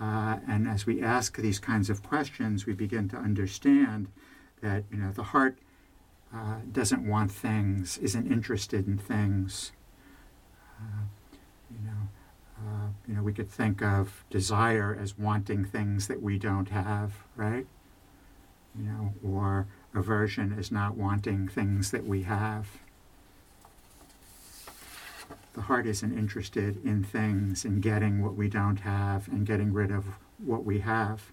uh, 0.00 0.38
and 0.48 0.68
as 0.68 0.86
we 0.86 1.02
ask 1.02 1.36
these 1.36 1.58
kinds 1.58 1.88
of 1.88 2.02
questions, 2.02 2.66
we 2.66 2.72
begin 2.72 3.08
to 3.08 3.16
understand 3.16 4.08
that 4.60 4.84
you 4.90 4.98
know 4.98 5.12
the 5.12 5.22
heart 5.22 5.58
uh, 6.34 6.56
doesn't 6.72 7.08
want 7.08 7.30
things, 7.30 7.98
isn't 7.98 8.30
interested 8.30 8.86
in 8.86 8.98
things. 8.98 9.72
Uh, 10.80 11.04
you 11.70 11.86
know, 11.86 12.08
uh, 12.58 12.88
you 13.06 13.14
know, 13.14 13.22
we 13.22 13.32
could 13.32 13.48
think 13.48 13.82
of 13.82 14.24
desire 14.30 14.96
as 15.00 15.16
wanting 15.16 15.64
things 15.64 16.08
that 16.08 16.20
we 16.20 16.38
don't 16.38 16.68
have, 16.70 17.12
right? 17.36 17.66
You 18.76 18.84
know, 18.84 19.14
or 19.24 19.66
aversion 19.94 20.54
as 20.58 20.72
not 20.72 20.96
wanting 20.96 21.46
things 21.46 21.92
that 21.92 22.04
we 22.04 22.22
have 22.22 22.66
the 25.54 25.62
heart 25.62 25.86
isn't 25.86 26.16
interested 26.16 26.84
in 26.84 27.02
things 27.04 27.64
and 27.64 27.80
getting 27.80 28.22
what 28.22 28.34
we 28.34 28.48
don't 28.48 28.80
have 28.80 29.28
and 29.28 29.46
getting 29.46 29.72
rid 29.72 29.90
of 29.90 30.18
what 30.38 30.64
we 30.64 30.80
have. 30.80 31.32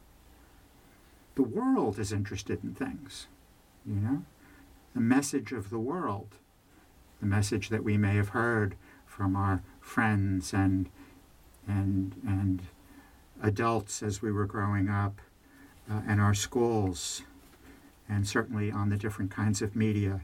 The 1.36 1.44
world 1.44 1.98
is 1.98 2.14
interested 2.14 2.64
in 2.64 2.76
things, 2.76 3.28
you 3.86 3.96
know? 3.96 4.24
The 4.94 5.02
message 5.02 5.52
of 5.52 5.70
the 5.70 5.80
world, 5.80 6.36
the 7.20 7.26
message 7.26 7.70
that 7.70 7.84
we 7.84 7.98
may 7.98 8.16
have 8.16 8.30
heard 8.30 8.76
from 9.06 9.36
our 9.36 9.64
friends 9.80 10.54
and 10.54 10.90
and 11.68 12.16
and 12.26 12.62
adults 13.42 14.04
as 14.04 14.22
we 14.22 14.32
were 14.32 14.46
growing 14.46 14.90
up, 14.90 15.22
uh, 15.90 16.02
and 16.08 16.20
our 16.20 16.34
schools, 16.34 17.24
and 18.10 18.28
certainly 18.28 18.72
on 18.72 18.90
the 18.90 18.98
different 18.98 19.32
kinds 19.32 19.62
of 19.62 19.76
media 19.76 20.22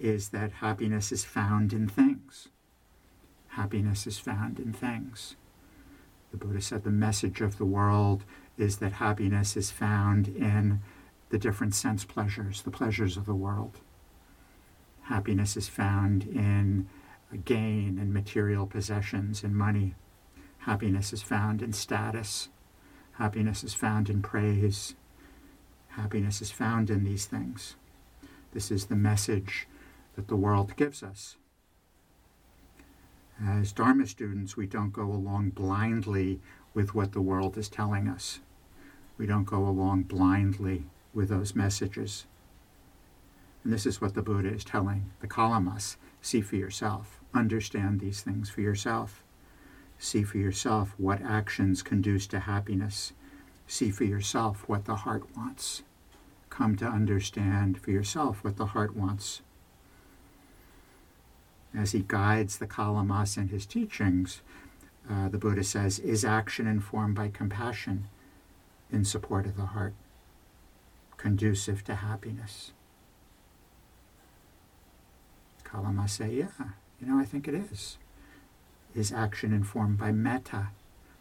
is 0.00 0.30
that 0.30 0.52
happiness 0.52 1.12
is 1.12 1.24
found 1.24 1.72
in 1.72 1.88
things. 1.88 2.48
Happiness 3.48 4.06
is 4.06 4.18
found 4.18 4.58
in 4.58 4.72
things. 4.72 5.36
The 6.30 6.36
Buddha 6.36 6.60
said 6.60 6.84
the 6.84 6.90
message 6.90 7.40
of 7.40 7.58
the 7.58 7.64
world 7.64 8.24
is 8.56 8.78
that 8.78 8.92
happiness 8.92 9.56
is 9.56 9.70
found 9.70 10.28
in 10.28 10.80
the 11.30 11.38
different 11.38 11.74
sense 11.74 12.04
pleasures, 12.04 12.62
the 12.62 12.70
pleasures 12.70 13.16
of 13.16 13.26
the 13.26 13.34
world. 13.34 13.80
Happiness 15.02 15.56
is 15.56 15.68
found 15.68 16.24
in 16.24 16.88
gain 17.44 17.98
and 17.98 18.12
material 18.12 18.66
possessions 18.66 19.42
and 19.42 19.54
money. 19.56 19.94
Happiness 20.58 21.12
is 21.12 21.22
found 21.22 21.62
in 21.62 21.72
status. 21.72 22.48
Happiness 23.12 23.64
is 23.64 23.74
found 23.74 24.08
in 24.08 24.22
praise. 24.22 24.94
Happiness 25.88 26.40
is 26.40 26.50
found 26.50 26.90
in 26.90 27.04
these 27.04 27.26
things. 27.26 27.76
This 28.52 28.70
is 28.70 28.86
the 28.86 28.96
message 28.96 29.66
that 30.20 30.28
the 30.28 30.36
world 30.36 30.76
gives 30.76 31.02
us. 31.02 31.38
As 33.42 33.72
Dharma 33.72 34.06
students, 34.06 34.54
we 34.54 34.66
don't 34.66 34.92
go 34.92 35.04
along 35.04 35.50
blindly 35.50 36.40
with 36.74 36.94
what 36.94 37.12
the 37.12 37.22
world 37.22 37.56
is 37.56 37.70
telling 37.70 38.06
us. 38.06 38.40
We 39.16 39.24
don't 39.24 39.44
go 39.44 39.66
along 39.66 40.02
blindly 40.02 40.84
with 41.14 41.30
those 41.30 41.56
messages. 41.56 42.26
And 43.64 43.72
this 43.72 43.86
is 43.86 44.02
what 44.02 44.12
the 44.12 44.20
Buddha 44.20 44.50
is 44.50 44.62
telling 44.62 45.10
the 45.22 45.26
Kalamas 45.26 45.96
see 46.20 46.42
for 46.42 46.56
yourself, 46.56 47.18
understand 47.32 48.00
these 48.00 48.20
things 48.20 48.50
for 48.50 48.60
yourself. 48.60 49.24
See 49.98 50.22
for 50.22 50.36
yourself 50.36 50.94
what 50.98 51.22
actions 51.22 51.82
conduce 51.82 52.26
to 52.26 52.40
happiness. 52.40 53.14
See 53.66 53.90
for 53.90 54.04
yourself 54.04 54.68
what 54.68 54.84
the 54.84 54.96
heart 54.96 55.34
wants. 55.34 55.82
Come 56.50 56.76
to 56.76 56.84
understand 56.84 57.80
for 57.80 57.90
yourself 57.90 58.44
what 58.44 58.58
the 58.58 58.66
heart 58.66 58.94
wants. 58.94 59.40
As 61.74 61.92
he 61.92 62.04
guides 62.06 62.58
the 62.58 62.66
Kalamas 62.66 63.36
in 63.36 63.48
his 63.48 63.64
teachings, 63.64 64.42
uh, 65.08 65.28
the 65.28 65.38
Buddha 65.38 65.64
says, 65.64 65.98
is 65.98 66.24
action 66.24 66.66
informed 66.66 67.14
by 67.14 67.28
compassion 67.28 68.08
in 68.92 69.04
support 69.04 69.46
of 69.46 69.56
the 69.56 69.66
heart, 69.66 69.94
conducive 71.16 71.84
to 71.84 71.96
happiness? 71.96 72.72
Kalamas 75.64 76.10
say, 76.10 76.30
yeah, 76.32 76.70
you 77.00 77.06
know, 77.06 77.18
I 77.18 77.24
think 77.24 77.46
it 77.46 77.54
is. 77.54 77.98
Is 78.94 79.12
action 79.12 79.52
informed 79.52 79.98
by 79.98 80.10
metta, 80.10 80.68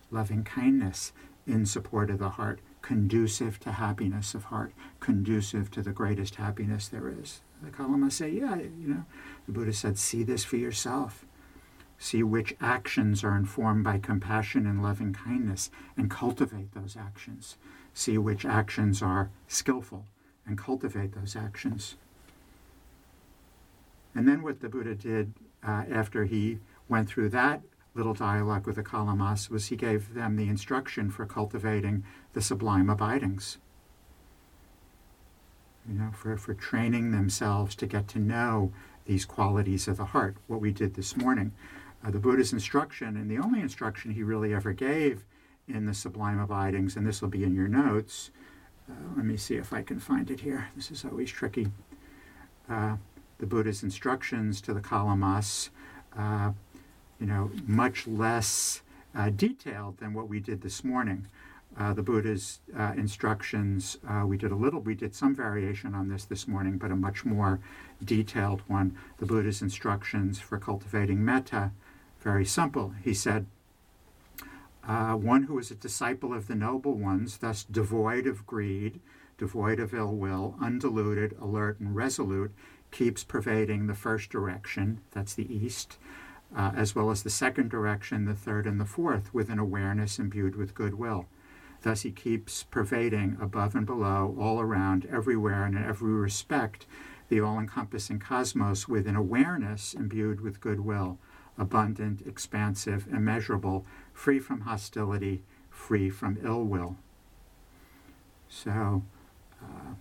loving 0.10 0.44
kindness 0.44 1.13
in 1.46 1.68
support 1.68 2.10
of 2.10 2.18
the 2.18 2.29
heart, 2.29 2.60
conducive 2.82 3.60
to 3.60 3.74
happiness 3.74 4.34
of 4.34 4.46
heart, 4.46 4.74
conducive 5.00 5.70
to 5.72 5.84
the 5.84 5.91
greatest 5.91 6.36
happiness 6.36 6.88
there 6.88 7.10
is? 7.10 7.41
The 7.62 7.70
Kalamas 7.70 8.13
say, 8.13 8.30
yeah, 8.30 8.56
you 8.56 8.88
know, 8.88 9.06
the 9.46 9.51
Buddha 9.51 9.74
said, 9.74 9.98
see 9.98 10.24
this 10.24 10.44
for 10.44 10.58
yourself. 10.58 11.25
See 11.98 12.24
which 12.24 12.56
actions 12.62 13.24
are 13.24 13.36
informed 13.36 13.84
by 13.84 14.00
compassion 14.00 14.66
and 14.66 14.82
loving 14.82 15.13
kindness 15.13 15.70
and 15.98 16.10
cultivate 16.10 16.74
those 16.74 16.96
actions. 16.96 17.58
See 17.94 18.18
which 18.18 18.46
actions 18.46 19.01
are 19.01 19.30
skillful 19.48 20.06
and 20.46 20.58
cultivate 20.58 21.13
those 21.13 21.36
actions. 21.36 21.96
And 24.16 24.28
then 24.28 24.42
what 24.42 24.62
the 24.62 24.70
Buddha 24.70 24.96
did 24.96 25.34
uh, 25.62 25.84
after 25.92 26.24
he 26.24 26.60
went 26.88 27.10
through 27.10 27.30
that 27.30 27.62
little 27.94 28.13
dialogue 28.13 28.66
with 28.66 28.78
the 28.78 28.84
Kalamas 28.84 29.50
was 29.50 29.68
he 29.68 29.75
gave 29.75 30.13
them 30.13 30.36
the 30.36 30.48
instruction 30.48 31.10
for 31.10 31.25
cultivating 31.25 32.04
the 32.34 32.42
sublime 32.42 32.89
abidings. 32.89 33.58
You 35.89 35.96
know, 35.96 36.12
for, 36.12 36.38
for 36.38 36.53
training 36.53 37.12
themselves 37.12 37.74
to 37.75 37.88
get 37.88 38.08
to 38.10 38.19
know 38.19 38.72
these 39.05 39.25
qualities 39.25 39.88
of 39.88 39.98
the 39.98 40.05
heart, 40.05 40.36
what 40.46 40.62
we 40.62 40.72
did 40.72 40.93
this 40.93 41.17
morning. 41.17 41.51
Uh, 42.05 42.12
the 42.12 42.19
Buddha's 42.19 42.53
instruction, 42.53 43.17
and 43.17 43.29
the 43.29 43.39
only 43.39 43.60
instruction 43.60 44.12
he 44.12 44.22
really 44.22 44.53
ever 44.53 44.72
gave 44.72 45.25
in 45.67 45.88
the 45.88 45.93
Sublime 45.93 46.39
Abidings, 46.39 46.96
and 46.96 47.08
this 47.08 47.22
will 47.22 47.29
be 47.29 47.43
in 47.43 47.55
your 47.55 47.67
notes. 47.67 48.29
Uh, 48.88 48.93
let 49.15 49.25
me 49.25 49.36
see 49.36 49.55
if 49.55 49.74
I 49.74 49.81
can 49.81 50.00
find 50.00 50.29
it 50.29 50.41
here. 50.41 50.67
This 50.75 50.91
is 50.91 51.03
always 51.03 51.31
tricky. 51.31 51.72
Uh, 52.69 52.98
the 53.39 53.48
Buddha's 53.48 53.81
instructions 53.81 54.62
to 54.62 54.74
the 54.74 54.81
Kalamas, 54.81 55.70
uh, 56.16 56.51
you 57.20 57.25
know, 57.25 57.51
much 57.66 58.07
less 58.07 58.81
uh, 59.16 59.29
detailed 59.31 59.98
than 59.98 60.14
what 60.14 60.29
we 60.29 60.40
did 60.40 60.61
this 60.61 60.83
morning. 60.83 61.27
Uh, 61.79 61.94
the 61.94 62.03
Buddha's 62.03 62.59
uh, 62.77 62.92
instructions. 62.98 63.98
Uh, 64.05 64.25
we 64.25 64.37
did 64.37 64.51
a 64.51 64.55
little, 64.55 64.81
we 64.81 64.96
did 64.96 65.15
some 65.15 65.33
variation 65.33 65.96
on 65.96 66.09
this 66.09 66.25
this 66.25 66.46
morning, 66.46 66.77
but 66.77 66.92
a 66.92 66.96
much 66.96 67.24
more 67.24 67.61
detailed 68.03 68.61
one. 68.68 68.98
The 69.18 69.25
Buddha's 69.25 69.61
instructions 69.61 70.39
for 70.39 70.59
cultivating 70.59 71.24
metta, 71.24 71.72
very 72.20 72.44
simple. 72.44 72.94
He 73.01 73.13
said, 73.13 73.46
uh, 74.85 75.13
one 75.13 75.44
who 75.44 75.57
is 75.57 75.72
a 75.72 75.75
disciple 75.75 76.33
of 76.33 76.48
the 76.48 76.55
noble 76.55 76.96
ones, 76.96 77.37
thus 77.37 77.63
devoid 77.63 78.27
of 78.27 78.46
greed, 78.46 79.00
devoid 79.37 79.79
of 79.79 79.94
ill 79.94 80.13
will, 80.13 80.55
undeluded, 80.61 81.39
alert, 81.42 81.79
and 81.79 81.96
resolute, 81.96 82.51
keeps 82.92 83.24
pervading 83.24 83.87
the 83.87 83.94
first 83.94 84.29
direction, 84.29 85.00
that's 85.11 85.33
the 85.33 85.53
east, 85.53 85.98
uh, 86.53 86.72
as 86.75 86.94
well 86.94 87.09
as 87.09 87.24
the 87.24 87.29
second 87.29 87.70
direction, 87.70 88.25
the 88.25 88.33
third, 88.33 88.65
and 88.65 88.81
the 88.81 88.85
fourth, 88.85 89.33
with 89.33 89.50
an 89.50 89.59
awareness 89.59 90.20
imbued 90.20 90.57
with 90.57 90.75
goodwill. 90.75 91.27
Thus, 91.81 92.01
he 92.01 92.11
keeps 92.11 92.63
pervading 92.63 93.37
above 93.39 93.74
and 93.75 93.85
below, 93.85 94.35
all 94.39 94.59
around, 94.59 95.05
everywhere, 95.05 95.65
and 95.65 95.75
in 95.75 95.83
every 95.83 96.11
respect, 96.11 96.85
the 97.29 97.39
all 97.39 97.59
encompassing 97.59 98.20
cosmos 98.20 98.87
with 98.87 99.07
an 99.07 99.15
awareness 99.15 99.94
imbued 99.94 100.42
with 100.42 100.59
goodwill, 100.59 101.18
abundant, 101.57 102.25
expansive, 102.27 103.07
immeasurable, 103.11 103.85
free 104.13 104.39
from 104.39 104.61
hostility, 104.61 105.44
free 105.70 106.09
from 106.09 106.37
ill 106.44 106.63
will. 106.63 106.98
So, 108.50 109.03
uh, 109.61 109.94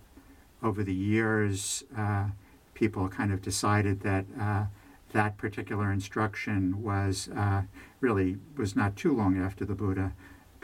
over 0.61 0.83
the 0.83 0.93
years, 0.93 1.83
uh, 1.95 2.29
people 2.73 3.07
kind 3.07 3.31
of 3.31 3.41
decided 3.41 4.01
that 4.01 4.25
uh, 4.39 4.65
that 5.13 5.37
particular 5.37 5.91
instruction 5.91 6.83
was 6.83 7.29
uh, 7.29 7.63
really 7.99 8.37
was 8.57 8.75
not 8.75 8.95
too 8.95 9.15
long 9.15 9.37
after 9.37 9.65
the 9.65 9.75
Buddha 9.75 10.13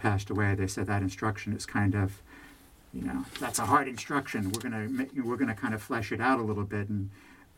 passed 0.05 0.29
away. 0.29 0.53
They 0.53 0.67
said 0.67 0.85
that 0.85 1.01
instruction 1.01 1.51
is 1.53 1.65
kind 1.65 1.95
of, 1.95 2.21
you 2.93 3.01
know, 3.01 3.25
that's 3.39 3.57
a 3.57 3.65
hard 3.65 3.87
instruction. 3.87 4.51
We're 4.51 4.61
gonna 4.61 5.07
we're 5.23 5.35
gonna 5.35 5.55
kind 5.55 5.73
of 5.73 5.81
flesh 5.81 6.11
it 6.11 6.21
out 6.21 6.39
a 6.39 6.43
little 6.43 6.63
bit 6.63 6.89
and 6.89 7.09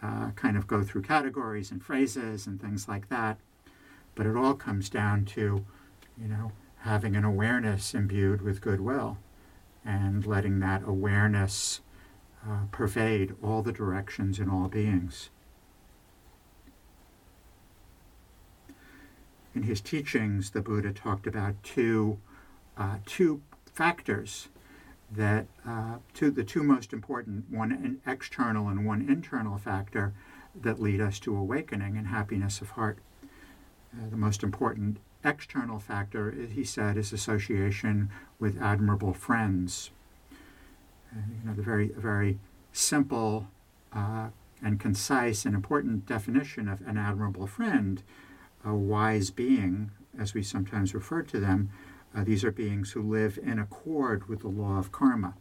uh, 0.02 0.32
kind 0.32 0.56
of 0.56 0.66
go 0.66 0.82
through 0.82 1.02
categories 1.02 1.72
and 1.72 1.84
phrases 1.84 2.48
and 2.48 2.62
things 2.62 2.88
like 2.88 3.10
that. 3.10 3.38
But 4.16 4.28
it 4.28 4.38
all 4.38 4.54
comes 4.54 4.90
down 4.90 5.26
to, 5.36 5.66
you 6.18 6.28
know, 6.30 6.54
having 6.92 7.18
an 7.18 7.26
awareness 7.26 7.94
imbued 7.94 8.42
with 8.42 8.62
goodwill, 8.62 9.18
and 9.84 10.26
letting 10.26 10.60
that 10.62 10.84
awareness 10.88 11.82
uh, 12.48 12.68
pervade 12.72 13.36
all 13.44 13.62
the 13.62 13.74
directions 13.74 14.40
in 14.40 14.50
all 14.50 14.70
beings. 14.70 15.30
In 19.54 19.64
his 19.64 19.82
teachings, 19.82 20.52
the 20.52 20.62
Buddha 20.62 20.94
talked 20.94 21.28
about 21.28 21.62
two 21.62 22.20
uh, 22.78 22.98
two 23.06 23.42
factors 23.74 24.50
that 25.12 25.46
uh, 25.66 25.96
the 26.20 26.44
two 26.44 26.64
most 26.64 26.92
important, 26.94 27.46
one 27.50 27.72
an 27.72 28.02
external 28.06 28.68
and 28.68 28.86
one 28.86 29.02
internal 29.08 29.58
factor 29.58 30.14
that 30.60 30.82
lead 30.82 31.00
us 31.00 31.20
to 31.20 31.36
awakening 31.36 31.98
and 31.98 32.08
happiness 32.08 32.62
of 32.62 32.72
heart. 32.72 32.98
Uh, 33.94 34.10
the 34.10 34.18
most 34.18 34.44
important 34.44 34.98
external 35.24 35.80
factor, 35.80 36.32
he 36.32 36.64
said, 36.64 36.98
is 36.98 37.14
association 37.14 38.10
with 38.40 38.62
admirable 38.62 39.14
friends. 39.14 39.92
Uh, 41.12 41.22
you 41.40 41.50
know, 41.50 41.56
the 41.56 41.62
very, 41.62 41.90
very 41.90 42.38
simple 42.74 43.48
uh, 43.94 44.28
and 44.62 44.80
concise 44.80 45.46
and 45.46 45.56
important 45.56 46.06
definition 46.06 46.68
of 46.68 46.82
an 46.82 46.98
admirable 46.98 47.48
friend, 47.48 48.04
a 48.66 48.74
wise 48.74 49.30
being, 49.32 49.92
as 50.20 50.34
we 50.34 50.44
sometimes 50.44 50.94
refer 50.94 51.22
to 51.22 51.40
them, 51.40 51.70
uh, 52.16 52.24
these 52.24 52.44
are 52.44 52.52
beings 52.52 52.92
who 52.92 53.02
live 53.02 53.38
in 53.42 53.60
accord 53.60 54.28
with 54.28 54.42
the 54.42 54.48
law 54.48 54.78
of 54.78 54.92
karma. 54.92 55.36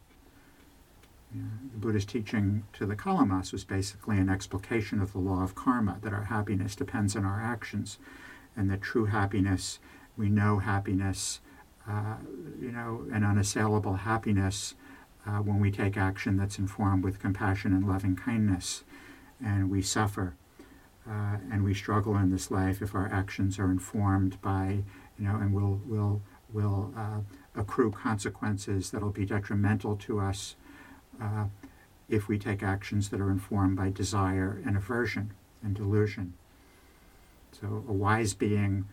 the 1.33 1.77
Buddha's 1.77 2.05
teaching 2.05 2.63
to 2.73 2.85
the 2.85 2.95
Kalamas 2.95 3.51
was 3.51 3.63
basically 3.63 4.17
an 4.17 4.29
explication 4.29 4.99
of 5.01 5.11
the 5.11 5.19
law 5.19 5.43
of 5.43 5.55
karma, 5.55 5.97
that 6.01 6.13
our 6.13 6.25
happiness 6.25 6.75
depends 6.75 7.15
on 7.15 7.25
our 7.25 7.41
actions, 7.41 7.97
and 8.55 8.69
that 8.69 8.81
true 8.81 9.05
happiness, 9.05 9.79
we 10.15 10.29
know 10.29 10.59
happiness, 10.59 11.39
uh, 11.87 12.15
you 12.59 12.71
know, 12.71 13.05
an 13.11 13.23
unassailable 13.23 13.93
happiness 13.93 14.75
uh, 15.25 15.39
when 15.39 15.59
we 15.59 15.71
take 15.71 15.97
action 15.97 16.37
that's 16.37 16.57
informed 16.57 17.03
with 17.03 17.19
compassion 17.19 17.73
and 17.73 17.87
loving 17.87 18.15
kindness, 18.15 18.83
and 19.43 19.69
we 19.69 19.81
suffer. 19.81 20.35
Uh, 21.09 21.37
and 21.51 21.63
we 21.63 21.73
struggle 21.73 22.17
in 22.17 22.31
this 22.31 22.51
life 22.51 22.81
if 22.81 22.93
our 22.93 23.07
actions 23.11 23.57
are 23.57 23.71
informed 23.71 24.41
by, 24.41 24.83
you 25.17 25.25
know, 25.25 25.35
and 25.35 25.53
we'll, 25.53 25.79
we'll 25.85 26.21
will 26.51 26.93
uh, 26.95 27.19
accrue 27.55 27.91
consequences 27.91 28.91
that'll 28.91 29.09
be 29.09 29.25
detrimental 29.25 29.95
to 29.95 30.19
us 30.19 30.55
uh, 31.21 31.45
if 32.09 32.27
we 32.27 32.37
take 32.37 32.63
actions 32.63 33.09
that 33.09 33.19
are 33.19 33.31
informed 33.31 33.75
by 33.75 33.89
desire 33.89 34.61
and 34.65 34.77
aversion 34.77 35.33
and 35.63 35.75
delusion. 35.75 36.33
So 37.59 37.83
a 37.87 37.93
wise 37.93 38.33
being, 38.33 38.87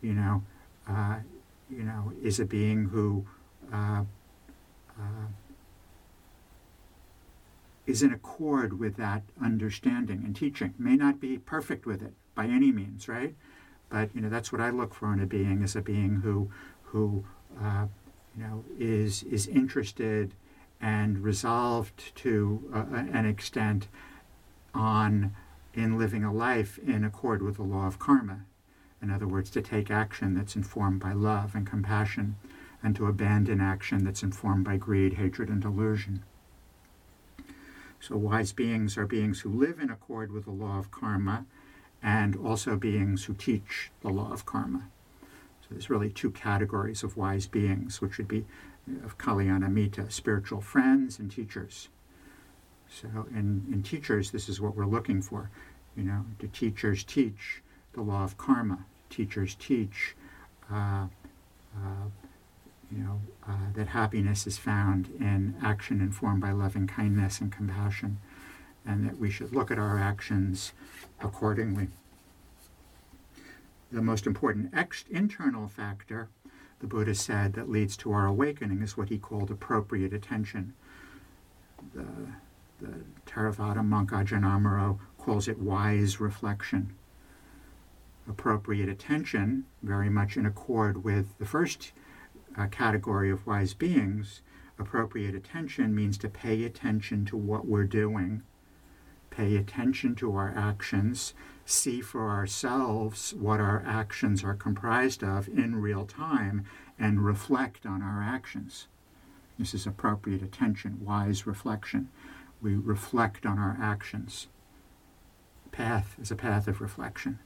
you 0.00 0.12
know, 0.12 0.42
uh, 0.88 1.16
you 1.70 1.82
know, 1.82 2.12
is 2.22 2.40
a 2.40 2.44
being 2.44 2.86
who 2.86 3.26
uh, 3.72 4.04
uh, 4.98 5.26
is 7.86 8.02
in 8.02 8.12
accord 8.12 8.78
with 8.78 8.96
that 8.96 9.22
understanding 9.42 10.22
and 10.24 10.34
teaching. 10.34 10.74
May 10.78 10.96
not 10.96 11.20
be 11.20 11.38
perfect 11.38 11.86
with 11.86 12.02
it 12.02 12.12
by 12.34 12.46
any 12.46 12.72
means, 12.72 13.08
right? 13.08 13.34
But 13.88 14.14
you 14.14 14.20
know, 14.20 14.28
that's 14.28 14.52
what 14.52 14.60
I 14.60 14.70
look 14.70 14.94
for 14.94 15.12
in 15.12 15.20
a 15.20 15.26
being: 15.26 15.62
is 15.62 15.74
a 15.74 15.80
being 15.80 16.20
who, 16.22 16.50
who, 16.90 17.24
uh, 17.60 17.86
you 18.36 18.42
know, 18.42 18.64
is 18.78 19.22
is 19.24 19.46
interested 19.46 20.34
and 20.80 21.18
resolved 21.18 22.14
to 22.16 22.62
uh, 22.74 22.84
an 23.12 23.26
extent 23.26 23.88
on 24.74 25.34
in 25.74 25.98
living 25.98 26.24
a 26.24 26.32
life 26.32 26.78
in 26.78 27.04
accord 27.04 27.42
with 27.42 27.56
the 27.56 27.62
law 27.62 27.86
of 27.86 27.98
karma. 27.98 28.40
In 29.02 29.10
other 29.10 29.26
words, 29.26 29.50
to 29.50 29.62
take 29.62 29.90
action 29.90 30.34
that's 30.34 30.56
informed 30.56 31.00
by 31.00 31.12
love 31.12 31.54
and 31.54 31.66
compassion, 31.66 32.36
and 32.82 32.96
to 32.96 33.06
abandon 33.06 33.60
action 33.60 34.04
that's 34.04 34.22
informed 34.22 34.64
by 34.64 34.76
greed, 34.76 35.14
hatred, 35.14 35.48
and 35.48 35.62
delusion. 35.62 36.22
So, 38.00 38.16
wise 38.16 38.52
beings 38.52 38.96
are 38.96 39.06
beings 39.06 39.40
who 39.40 39.50
live 39.50 39.78
in 39.78 39.90
accord 39.90 40.32
with 40.32 40.44
the 40.44 40.50
law 40.50 40.78
of 40.78 40.90
karma 40.90 41.44
and 42.02 42.34
also 42.34 42.76
beings 42.76 43.24
who 43.24 43.34
teach 43.34 43.90
the 44.00 44.08
law 44.08 44.32
of 44.32 44.46
karma. 44.46 44.88
There's 45.70 45.90
really 45.90 46.10
two 46.10 46.30
categories 46.30 47.02
of 47.02 47.16
wise 47.16 47.46
beings, 47.46 48.00
which 48.00 48.18
would 48.18 48.28
be 48.28 48.44
of 49.04 49.18
Kalyanamitta, 49.18 50.10
spiritual 50.10 50.60
friends 50.60 51.18
and 51.18 51.30
teachers. 51.30 51.88
So, 52.88 53.08
in, 53.30 53.64
in 53.72 53.82
teachers, 53.84 54.32
this 54.32 54.48
is 54.48 54.60
what 54.60 54.74
we're 54.74 54.86
looking 54.86 55.22
for. 55.22 55.50
You 55.96 56.02
know, 56.04 56.24
do 56.38 56.48
teachers 56.48 57.04
teach 57.04 57.62
the 57.92 58.02
law 58.02 58.24
of 58.24 58.36
karma? 58.36 58.84
Teachers 59.10 59.54
teach, 59.54 60.16
uh, 60.72 61.06
uh, 61.76 62.08
you 62.90 62.98
know, 62.98 63.20
uh, 63.48 63.72
that 63.74 63.88
happiness 63.88 64.46
is 64.46 64.58
found 64.58 65.08
in 65.20 65.54
action 65.62 66.00
informed 66.00 66.40
by 66.40 66.50
loving 66.50 66.88
kindness 66.88 67.40
and 67.40 67.52
compassion, 67.52 68.18
and 68.84 69.06
that 69.06 69.18
we 69.18 69.30
should 69.30 69.52
look 69.52 69.70
at 69.70 69.78
our 69.78 69.98
actions 69.98 70.72
accordingly. 71.20 71.88
The 73.92 74.02
most 74.02 74.26
important 74.26 74.70
ex- 74.72 75.04
internal 75.10 75.68
factor, 75.68 76.28
the 76.78 76.86
Buddha 76.86 77.14
said, 77.14 77.54
that 77.54 77.68
leads 77.68 77.96
to 77.98 78.12
our 78.12 78.26
awakening 78.26 78.82
is 78.82 78.96
what 78.96 79.08
he 79.08 79.18
called 79.18 79.50
appropriate 79.50 80.12
attention. 80.12 80.74
The 81.94 82.06
the 82.80 83.04
Theravada 83.26 83.84
monk 83.84 84.10
Ajahn 84.10 84.42
Amaro 84.42 84.98
calls 85.18 85.48
it 85.48 85.58
wise 85.58 86.18
reflection. 86.18 86.94
Appropriate 88.28 88.88
attention, 88.88 89.66
very 89.82 90.08
much 90.08 90.36
in 90.36 90.46
accord 90.46 91.04
with 91.04 91.36
the 91.38 91.46
first 91.46 91.92
uh, 92.56 92.66
category 92.68 93.30
of 93.30 93.46
wise 93.46 93.74
beings, 93.74 94.40
appropriate 94.78 95.34
attention 95.34 95.94
means 95.94 96.16
to 96.18 96.28
pay 96.28 96.64
attention 96.64 97.24
to 97.26 97.36
what 97.36 97.66
we're 97.66 97.84
doing, 97.84 98.42
pay 99.30 99.56
attention 99.56 100.14
to 100.16 100.34
our 100.34 100.52
actions, 100.56 101.34
see 101.70 102.00
for 102.00 102.28
ourselves 102.30 103.34
what 103.34 103.60
our 103.60 103.82
actions 103.86 104.42
are 104.44 104.54
comprised 104.54 105.22
of 105.22 105.48
in 105.48 105.76
real 105.76 106.04
time, 106.04 106.64
and 106.98 107.24
reflect 107.24 107.86
on 107.86 108.02
our 108.02 108.22
actions. 108.22 108.88
This 109.58 109.74
is 109.74 109.86
appropriate 109.86 110.42
attention, 110.42 111.04
wise 111.04 111.46
reflection 111.46 112.08
we 112.60 112.74
reflect 112.74 113.46
on 113.46 113.58
our 113.58 113.76
actions. 113.80 114.48
Path 115.72 116.16
is 116.20 116.30
a 116.30 116.36
path 116.36 116.68
of 116.68 116.80
reflection, 116.80 117.38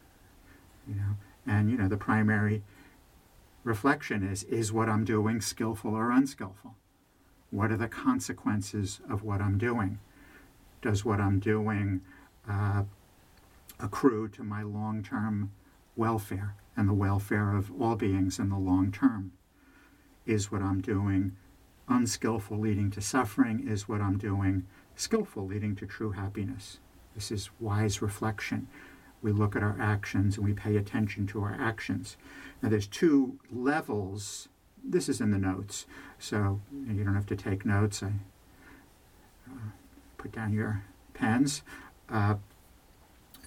you 0.89 0.95
know, 0.95 1.17
and 1.47 1.71
you 1.71 1.77
know 1.77 1.89
the 1.89 1.97
primary 1.97 2.63
reflection 3.63 4.23
is 4.23 4.45
is 4.45 4.73
what 4.73 4.89
I'm 4.89 5.05
doing 5.05 5.41
skillful 5.41 5.95
or 5.95 6.11
unskillful? 6.11 6.75
What 7.51 7.71
are 7.71 7.77
the 7.77 7.89
consequences 7.89 9.01
of 9.09 9.23
what 9.23 9.41
I'm 9.41 9.59
doing? 9.59 9.99
Does 10.83 11.05
what 11.05 11.21
I'm 11.21 11.39
doing 11.39 12.01
uh, 12.49 12.85
accrue 13.81 14.29
to 14.29 14.43
my 14.43 14.63
long-term 14.63 15.53
welfare 15.97 16.57
and 16.77 16.89
the 16.89 16.95
welfare 16.95 17.57
of 17.57 17.71
all 17.81 17.97
beings 17.97 18.39
in 18.39 18.49
the 18.49 18.59
long 18.59 18.93
term? 18.93 19.33
Is 20.27 20.51
what 20.51 20.63
I'm 20.63 20.81
doing 20.81 21.37
unskillful, 21.89 22.59
leading 22.59 22.91
to 22.93 23.01
suffering? 23.01 23.67
Is 23.69 23.89
what 23.89 24.01
I'm 24.01 24.19
doing 24.19 24.67
skillful, 24.97 25.47
leading 25.47 25.75
to 25.77 25.87
true 25.87 26.13
happiness. 26.13 26.79
This 27.15 27.31
is 27.31 27.51
wise 27.61 28.03
reflection. 28.03 28.69
We 29.23 29.33
look 29.33 29.57
at 29.57 29.63
our 29.63 29.77
actions 29.81 30.37
and 30.37 30.45
we 30.45 30.53
pay 30.53 30.77
attention 30.77 31.27
to 31.29 31.43
our 31.43 31.57
actions. 31.59 32.17
Now, 32.63 32.69
there's 32.69 32.87
two 32.87 33.39
levels. 33.53 34.49
This 34.83 35.09
is 35.09 35.21
in 35.21 35.31
the 35.31 35.39
notes, 35.39 35.87
so 36.19 36.61
you 36.89 37.05
don't 37.05 37.15
have 37.15 37.27
to 37.27 37.37
take 37.37 37.65
notes. 37.65 38.03
I 38.03 38.13
uh, 39.51 39.71
put 40.19 40.33
down 40.33 40.53
your 40.53 40.83
pens. 41.15 41.63
Uh, 42.11 42.35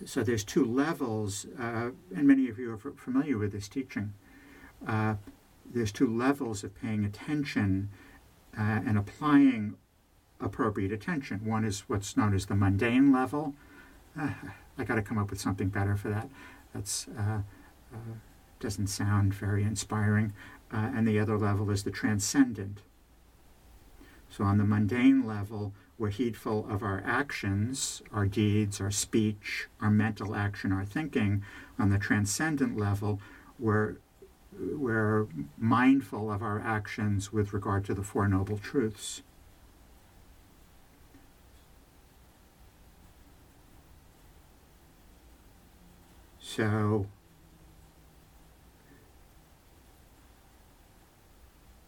so 0.05 0.23
there's 0.23 0.43
two 0.43 0.65
levels, 0.65 1.45
uh, 1.59 1.89
and 2.15 2.27
many 2.27 2.49
of 2.49 2.59
you 2.59 2.71
are 2.71 2.77
familiar 2.77 3.37
with 3.37 3.51
this 3.51 3.67
teaching. 3.67 4.13
Uh, 4.87 5.15
there's 5.65 5.91
two 5.91 6.07
levels 6.07 6.63
of 6.63 6.75
paying 6.79 7.03
attention 7.03 7.89
uh, 8.57 8.81
and 8.85 8.97
applying 8.97 9.75
appropriate 10.39 10.91
attention. 10.91 11.45
One 11.45 11.65
is 11.65 11.81
what's 11.87 12.15
known 12.15 12.33
as 12.33 12.45
the 12.45 12.55
mundane 12.55 13.11
level. 13.11 13.55
Uh, 14.19 14.29
I 14.77 14.83
got 14.83 14.95
to 14.95 15.01
come 15.01 15.17
up 15.17 15.29
with 15.29 15.41
something 15.41 15.69
better 15.69 15.95
for 15.95 16.09
that. 16.09 16.29
That's 16.73 17.07
uh, 17.17 17.41
uh, 17.93 18.13
doesn't 18.59 18.87
sound 18.87 19.33
very 19.33 19.63
inspiring. 19.63 20.33
And 20.69 21.07
the 21.07 21.17
other 21.17 21.37
level 21.37 21.71
is 21.71 21.83
the 21.83 21.91
transcendent. 21.91 22.81
So 24.29 24.43
on 24.43 24.57
the 24.57 24.65
mundane 24.65 25.25
level, 25.25 25.73
we're 25.97 26.09
heedful 26.09 26.67
of 26.69 26.83
our 26.83 27.01
actions, 27.05 28.01
our 28.11 28.25
deeds, 28.25 28.79
our 28.79 28.91
speech, 28.91 29.67
our 29.81 29.89
mental 29.89 30.35
action, 30.35 30.71
our 30.71 30.85
thinking. 30.85 31.43
On 31.79 31.89
the 31.89 31.97
transcendent 31.97 32.77
level, 32.77 33.19
we're 33.59 33.95
we're 34.59 35.27
mindful 35.57 36.31
of 36.31 36.41
our 36.41 36.59
actions 36.59 37.31
with 37.31 37.53
regard 37.53 37.85
to 37.85 37.93
the 37.93 38.03
Four 38.03 38.27
Noble 38.27 38.57
Truths. 38.57 39.21
So, 46.39 47.05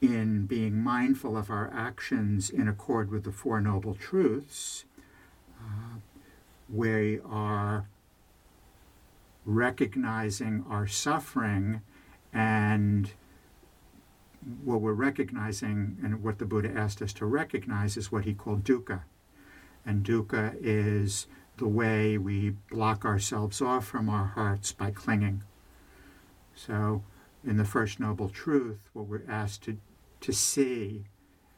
in 0.02 0.46
being 0.46 0.82
mindful 0.82 1.36
of 1.36 1.50
our 1.50 1.70
actions 1.74 2.50
in 2.50 2.68
accord 2.68 3.12
with 3.12 3.24
the 3.24 3.32
Four 3.32 3.60
Noble 3.60 3.96
Truths, 3.96 4.86
uh, 5.60 5.98
we 6.70 7.20
are 7.22 7.88
recognizing 9.46 10.64
our 10.70 10.88
suffering 10.88 11.82
and 12.32 13.12
what 14.64 14.80
we're 14.80 14.94
recognizing 14.94 15.98
and 16.02 16.24
what 16.24 16.40
the 16.40 16.46
Buddha 16.46 16.72
asked 16.72 17.02
us 17.02 17.12
to 17.14 17.26
recognize 17.26 17.98
is 17.98 18.12
what 18.12 18.26
he 18.26 18.34
called 18.34 18.64
dukkha. 18.64 19.02
And 19.86 20.06
dukkha 20.06 20.56
is 20.62 21.28
the 21.58 21.68
way 21.68 22.18
we 22.18 22.52
block 22.72 23.04
ourselves 23.04 23.62
off 23.62 23.86
from 23.86 24.08
our 24.10 24.28
hearts 24.28 24.72
by 24.72 24.92
clinging. 24.92 25.44
So, 26.56 27.04
in 27.46 27.58
the 27.58 27.66
First 27.66 28.00
Noble 28.00 28.30
Truth, 28.30 28.80
what 28.94 29.08
we're 29.08 29.24
asked 29.28 29.64
to, 29.64 29.78
to 30.22 30.34
see, 30.34 31.06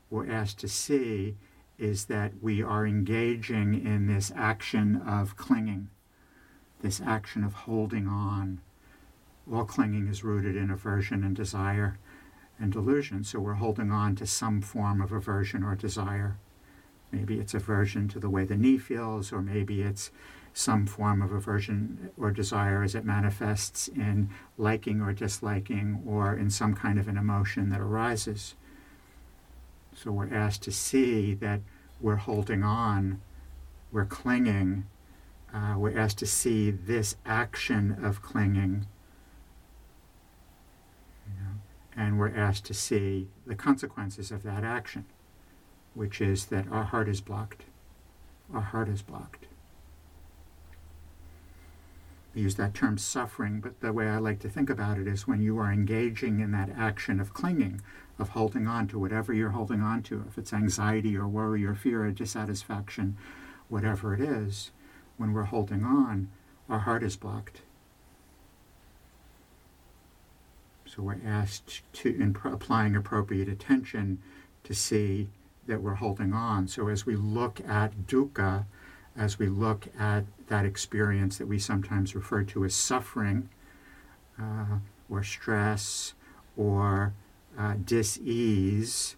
we're 0.10 0.30
asked 0.30 0.60
to 0.60 0.67
see, 0.67 1.38
is 1.78 2.06
that 2.06 2.34
we 2.41 2.62
are 2.62 2.86
engaging 2.86 3.74
in 3.74 4.08
this 4.08 4.32
action 4.36 4.97
of 4.97 5.36
clinging, 5.36 5.89
this 6.82 7.02
action 7.02 7.43
of 7.43 7.54
holding 7.54 8.08
on. 8.08 8.62
All 9.52 9.65
clinging 9.65 10.08
is 10.08 10.24
rooted 10.24 10.56
in 10.56 10.69
aversion 10.69 11.24
and 11.24 11.36
desire 11.36 11.97
and 12.60 12.71
delusion, 12.71 13.24
so 13.24 13.39
we're 13.39 13.56
holding 13.56 13.91
on 13.91 14.15
to 14.17 14.28
some 14.28 14.62
form 14.62 15.02
of 15.02 15.12
aversion 15.12 15.63
or 15.63 15.76
desire. 15.76 16.38
Maybe 17.12 17.39
it's 17.39 17.56
aversion 17.56 18.08
to 18.10 18.19
the 18.19 18.30
way 18.30 18.45
the 18.45 18.56
knee 18.56 18.78
feels, 18.78 19.34
or 19.34 19.41
maybe 19.41 19.82
it's 19.82 20.12
some 20.54 20.86
form 20.86 21.22
of 21.22 21.32
aversion 21.32 22.12
or 22.18 22.32
desire 22.32 22.84
as 22.84 22.96
it 22.96 23.06
manifests 23.06 23.88
in 23.88 24.30
liking 24.58 25.02
or 25.02 25.14
disliking 25.14 26.04
or 26.06 26.36
in 26.36 26.50
some 26.50 26.76
kind 26.76 27.00
of 27.00 27.08
an 27.08 27.18
emotion 27.18 27.70
that 27.70 27.80
arises. 27.80 28.56
So 29.96 30.12
we're 30.12 30.34
asked 30.34 30.64
to 30.64 30.72
see 30.72 31.34
that 31.36 31.62
we're 32.00 32.16
holding 32.16 32.64
on, 32.64 33.22
we're 33.92 34.06
clinging, 34.06 34.86
uh, 35.54 35.76
we're 35.78 35.98
asked 35.98 36.18
to 36.20 36.26
see 36.26 36.72
this 36.72 37.16
action 37.26 37.98
of 38.04 38.22
clinging. 38.22 38.88
You 41.28 41.44
know, 41.44 41.52
and 41.96 42.20
we're 42.20 42.36
asked 42.36 42.66
to 42.66 42.74
see 42.74 43.30
the 43.46 43.56
consequences 43.56 44.32
of 44.32 44.44
that 44.44 44.64
action 44.64 45.06
which 45.94 46.22
is 46.22 46.46
that 46.48 46.68
our 46.72 46.84
heart 46.84 47.10
is 47.10 47.22
blocked. 47.22 47.66
Our 48.54 48.62
heart 48.62 48.90
is 48.90 49.02
blocked. 49.02 49.48
Use 52.34 52.56
that 52.56 52.74
term 52.74 52.98
suffering, 52.98 53.60
but 53.60 53.82
the 53.82 53.91
way 53.91 54.08
I 54.08 54.17
like 54.17 54.39
to 54.39 54.50
think 54.50 54.70
about 54.70 54.98
it 54.98 55.06
is 55.06 55.28
when 55.28 55.41
you 55.41 55.58
are 55.60 55.72
engaging 55.72 56.39
in 56.39 56.52
that 56.52 56.70
action 56.70 57.20
of 57.20 57.34
clinging, 57.34 57.82
of 58.17 58.30
holding 58.30 58.67
on 58.67 58.88
to 58.88 59.00
whatever 59.00 59.34
you're 59.34 59.50
holding 59.50 59.82
on 59.82 60.02
to, 60.04 60.24
if 60.30 60.38
it's 60.38 60.54
anxiety 60.54 61.17
or 61.17 61.28
worry 61.28 61.65
or 61.65 61.76
fear 61.76 62.06
or 62.06 62.12
dissatisfaction, 62.12 63.17
whatever 63.67 64.13
it 64.13 64.22
is, 64.22 64.72
when 65.17 65.34
we're 65.34 65.44
holding 65.44 65.84
on, 65.84 66.30
our 66.70 66.80
heart 66.80 67.04
is 67.04 67.17
blocked. 67.17 67.62
So 70.86 71.04
we're 71.04 71.20
asked 71.26 71.84
to, 71.94 72.10
in 72.10 72.36
applying 72.46 72.96
appropriate 72.96 73.50
attention, 73.50 74.20
to 74.63 74.74
see 74.74 75.30
that 75.67 75.82
we're 75.82 75.96
holding 75.96 76.34
on. 76.34 76.67
So 76.67 76.88
as 76.88 77.06
we 77.06 77.15
look 77.15 77.62
at 77.67 78.08
dukkha, 78.08 78.65
as 79.17 79.38
we 79.38 79.47
look 79.47 79.88
at 80.00 80.24
that 80.47 80.65
experience 80.65 81.38
that 81.38 81.47
we 81.47 81.60
sometimes 81.60 82.15
refer 82.15 82.43
to 82.43 82.63
as 82.65 82.74
suffering 82.74 83.50
uh, 84.41 84.78
or 85.10 85.24
stress 85.24 86.13
or 86.58 87.13
uh, 87.58 87.76
dis-ease 87.84 89.15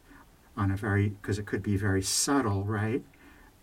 on 0.56 0.72
a 0.72 0.76
very 0.76 1.10
because 1.10 1.40
it 1.40 1.46
could 1.46 1.64
be 1.64 1.78
very 1.78 2.02
subtle 2.02 2.64
right? 2.64 3.04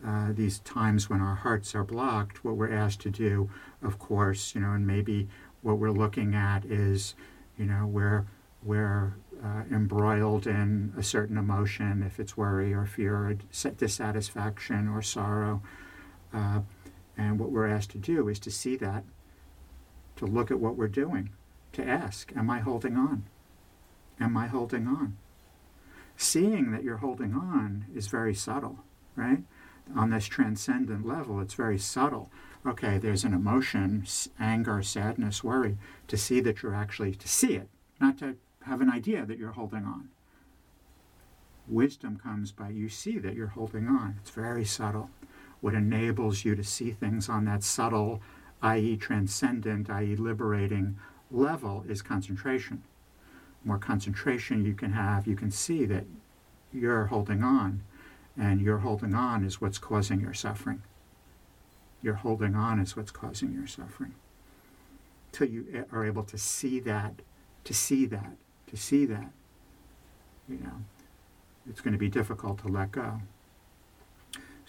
Uh, 0.04 0.32
these 0.32 0.60
times 0.60 1.10
when 1.10 1.20
our 1.20 1.34
hearts 1.34 1.74
are 1.74 1.84
blocked 1.84 2.42
what 2.42 2.56
we're 2.56 2.72
asked 2.72 3.00
to 3.00 3.10
do 3.10 3.50
of 3.82 3.98
course 3.98 4.54
you 4.54 4.60
know 4.60 4.72
and 4.72 4.86
maybe 4.86 5.28
what 5.62 5.76
we're 5.78 5.90
looking 5.90 6.34
at 6.34 6.64
is 6.64 7.14
you 7.58 7.66
know 7.66 7.86
we're 7.86 8.24
we're 8.62 9.14
uh, 9.44 9.62
embroiled 9.70 10.46
in 10.46 10.92
a 10.96 11.02
certain 11.02 11.36
emotion 11.36 12.02
if 12.06 12.18
it's 12.18 12.36
worry 12.36 12.72
or 12.72 12.86
fear 12.86 13.14
or 13.14 13.34
dissatisfaction 13.76 14.88
or 14.88 15.02
sorrow 15.02 15.62
uh, 16.32 16.60
and 17.16 17.38
what 17.38 17.50
we're 17.50 17.66
asked 17.68 17.90
to 17.90 17.98
do 17.98 18.28
is 18.28 18.38
to 18.40 18.50
see 18.50 18.76
that, 18.76 19.04
to 20.16 20.26
look 20.26 20.50
at 20.50 20.60
what 20.60 20.76
we're 20.76 20.88
doing, 20.88 21.30
to 21.72 21.86
ask, 21.86 22.32
Am 22.36 22.50
I 22.50 22.60
holding 22.60 22.96
on? 22.96 23.24
Am 24.20 24.36
I 24.36 24.46
holding 24.46 24.86
on? 24.86 25.16
Seeing 26.16 26.70
that 26.72 26.84
you're 26.84 26.98
holding 26.98 27.34
on 27.34 27.86
is 27.94 28.08
very 28.08 28.34
subtle, 28.34 28.80
right? 29.16 29.42
On 29.96 30.10
this 30.10 30.26
transcendent 30.26 31.06
level, 31.06 31.40
it's 31.40 31.54
very 31.54 31.78
subtle. 31.78 32.30
Okay, 32.66 32.98
there's 32.98 33.24
an 33.24 33.32
emotion, 33.32 34.04
anger, 34.38 34.82
sadness, 34.82 35.42
worry, 35.42 35.78
to 36.08 36.16
see 36.16 36.40
that 36.40 36.62
you're 36.62 36.74
actually, 36.74 37.14
to 37.14 37.28
see 37.28 37.54
it, 37.54 37.68
not 38.00 38.18
to 38.18 38.36
have 38.66 38.82
an 38.82 38.90
idea 38.90 39.24
that 39.24 39.38
you're 39.38 39.52
holding 39.52 39.84
on. 39.84 40.10
Wisdom 41.66 42.20
comes 42.22 42.52
by 42.52 42.68
you 42.68 42.88
see 42.88 43.18
that 43.18 43.34
you're 43.34 43.46
holding 43.48 43.86
on. 43.86 44.16
It's 44.20 44.30
very 44.30 44.64
subtle 44.64 45.10
what 45.60 45.74
enables 45.74 46.44
you 46.44 46.54
to 46.54 46.64
see 46.64 46.90
things 46.90 47.28
on 47.28 47.44
that 47.44 47.62
subtle, 47.62 48.20
i.e., 48.62 48.96
transcendent, 48.96 49.90
i.e., 49.90 50.16
liberating 50.16 50.98
level 51.30 51.84
is 51.88 52.02
concentration. 52.02 52.82
More 53.64 53.78
concentration 53.78 54.64
you 54.64 54.74
can 54.74 54.92
have, 54.92 55.26
you 55.26 55.36
can 55.36 55.50
see 55.50 55.84
that 55.86 56.04
you're 56.72 57.06
holding 57.06 57.42
on, 57.42 57.82
and 58.38 58.60
your 58.60 58.78
holding 58.78 59.14
on 59.14 59.44
is 59.44 59.60
what's 59.60 59.78
causing 59.78 60.20
your 60.20 60.34
suffering. 60.34 60.82
Your 62.02 62.14
holding 62.14 62.54
on 62.54 62.80
is 62.80 62.96
what's 62.96 63.10
causing 63.10 63.52
your 63.52 63.66
suffering. 63.66 64.14
Till 65.32 65.48
you 65.48 65.84
are 65.92 66.04
able 66.04 66.24
to 66.24 66.38
see 66.38 66.80
that, 66.80 67.20
to 67.64 67.74
see 67.74 68.06
that, 68.06 68.36
to 68.68 68.76
see 68.76 69.04
that, 69.06 69.30
you 70.48 70.58
know, 70.58 70.84
it's 71.68 71.80
going 71.80 71.92
to 71.92 71.98
be 71.98 72.08
difficult 72.08 72.58
to 72.62 72.68
let 72.68 72.90
go. 72.92 73.20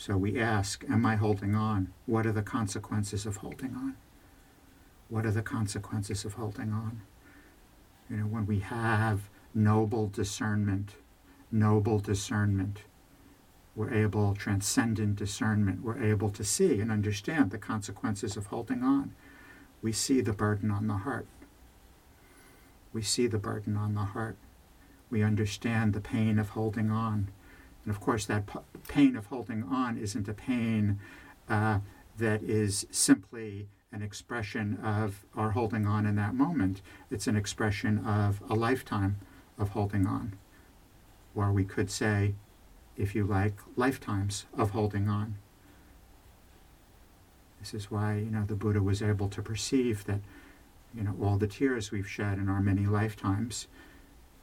So 0.02 0.18
we 0.18 0.40
ask, 0.40 0.84
Am 0.90 1.06
I 1.06 1.16
holding 1.16 1.54
on? 1.54 1.94
What 2.08 2.26
are 2.26 2.32
the 2.32 2.42
consequences 2.42 3.28
of 3.28 3.38
holding 3.38 3.76
on? 3.76 3.98
What 5.10 5.28
are 5.28 5.32
the 5.32 5.44
consequences 5.44 6.26
of 6.26 6.34
holding 6.34 6.74
on? 6.74 7.04
You 8.10 8.18
know, 8.18 8.24
when 8.24 8.48
we 8.48 8.62
have 8.62 9.30
noble 9.54 10.08
discernment, 10.08 10.96
noble 11.52 12.00
discernment, 12.00 12.80
we're 13.76 13.94
able, 13.94 14.34
transcendent 14.34 15.18
discernment, 15.18 15.84
we're 15.84 16.02
able 16.02 16.32
to 16.32 16.44
see 16.44 16.80
and 16.80 16.92
understand 16.92 17.52
the 17.52 17.60
consequences 17.60 18.36
of 18.36 18.48
holding 18.48 18.82
on. 18.82 19.14
We 19.84 19.92
see 19.92 20.22
the 20.22 20.34
burden 20.34 20.72
on 20.72 20.88
the 20.88 20.98
heart. 20.98 21.28
We 22.92 23.04
see 23.04 23.28
the 23.28 23.38
burden 23.38 23.78
on 23.78 23.94
the 23.94 24.06
heart. 24.06 24.38
We 25.12 25.22
understand 25.22 25.94
the 25.94 26.02
pain 26.02 26.40
of 26.40 26.50
holding 26.50 26.90
on. 26.90 27.30
And 27.84 27.94
of 27.94 28.00
course, 28.00 28.26
that 28.26 28.44
pain 28.88 29.15
of 29.15 29.28
holding 29.28 29.63
on 29.63 29.98
isn't 29.98 30.28
a 30.28 30.34
pain 30.34 31.00
uh, 31.50 31.80
that 32.17 32.44
is 32.44 32.86
simply 32.91 33.67
an 33.91 34.02
expression 34.02 34.78
of 34.84 35.26
our 35.36 35.52
holding 35.52 35.86
on 35.86 36.06
in 36.06 36.15
that 36.15 36.34
moment. 36.34 36.82
It's 37.10 37.28
an 37.28 37.36
expression 37.36 38.06
of 38.06 38.41
a 38.50 38.54
lifetime 38.54 39.17
of 39.58 39.70
holding 39.70 40.06
on. 40.08 40.34
Or 41.36 41.52
we 41.52 41.65
could 41.65 41.89
say, 41.91 42.36
if 42.98 43.15
you 43.15 43.26
like, 43.26 43.56
lifetimes 43.76 44.46
of 44.58 44.72
holding 44.72 45.10
on. 45.10 45.36
This 47.60 47.74
is 47.74 47.91
why, 47.91 48.15
you 48.15 48.32
know, 48.32 48.44
the 48.46 48.56
Buddha 48.56 48.82
was 48.82 49.02
able 49.02 49.30
to 49.30 49.41
perceive 49.41 50.06
that, 50.06 50.22
you 50.96 51.04
know, 51.04 51.15
all 51.22 51.38
the 51.38 51.48
tears 51.48 51.91
we've 51.91 52.10
shed 52.10 52.38
in 52.38 52.50
our 52.50 52.62
many 52.62 52.86
lifetimes, 52.86 53.67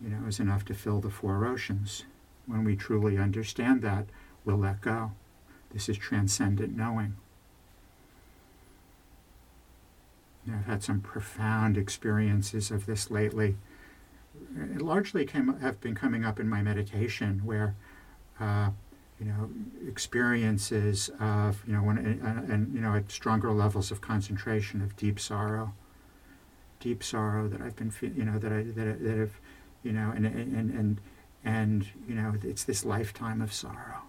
you 0.00 0.08
know, 0.08 0.26
is 0.26 0.40
enough 0.40 0.64
to 0.66 0.74
fill 0.74 1.00
the 1.00 1.10
four 1.10 1.46
oceans. 1.46 2.04
When 2.48 2.64
we 2.64 2.74
truly 2.74 3.18
understand 3.18 3.82
that, 3.82 4.06
we'll 4.44 4.56
let 4.56 4.80
go. 4.80 5.12
This 5.70 5.88
is 5.88 5.98
transcendent 5.98 6.74
knowing. 6.74 7.14
I've 10.50 10.64
had 10.64 10.82
some 10.82 11.00
profound 11.00 11.76
experiences 11.76 12.70
of 12.70 12.86
this 12.86 13.10
lately. 13.10 13.56
It 14.56 14.80
largely 14.80 15.26
came, 15.26 15.58
have 15.58 15.80
been 15.80 15.94
coming 15.94 16.24
up 16.24 16.40
in 16.40 16.48
my 16.48 16.62
meditation, 16.62 17.42
where 17.44 17.74
uh, 18.40 18.70
you 19.20 19.26
know 19.26 19.50
experiences 19.86 21.10
of 21.20 21.62
you 21.66 21.74
know 21.74 21.82
when 21.82 21.98
and, 21.98 22.50
and 22.50 22.74
you 22.74 22.80
know 22.80 22.94
at 22.94 23.10
stronger 23.10 23.52
levels 23.52 23.90
of 23.90 24.00
concentration 24.00 24.80
of 24.80 24.96
deep 24.96 25.20
sorrow, 25.20 25.74
deep 26.80 27.02
sorrow 27.02 27.48
that 27.48 27.60
I've 27.60 27.76
been 27.76 27.92
you 28.00 28.24
know 28.24 28.38
that 28.38 28.52
I 28.52 28.62
that, 28.62 29.02
that 29.02 29.18
have 29.18 29.32
you 29.82 29.92
know 29.92 30.12
and 30.14 30.24
and 30.24 30.70
and 30.70 31.00
and, 31.44 31.86
you 32.08 32.14
know, 32.14 32.34
it's 32.42 32.64
this 32.64 32.84
lifetime 32.84 33.40
of 33.40 33.52
sorrow. 33.52 34.02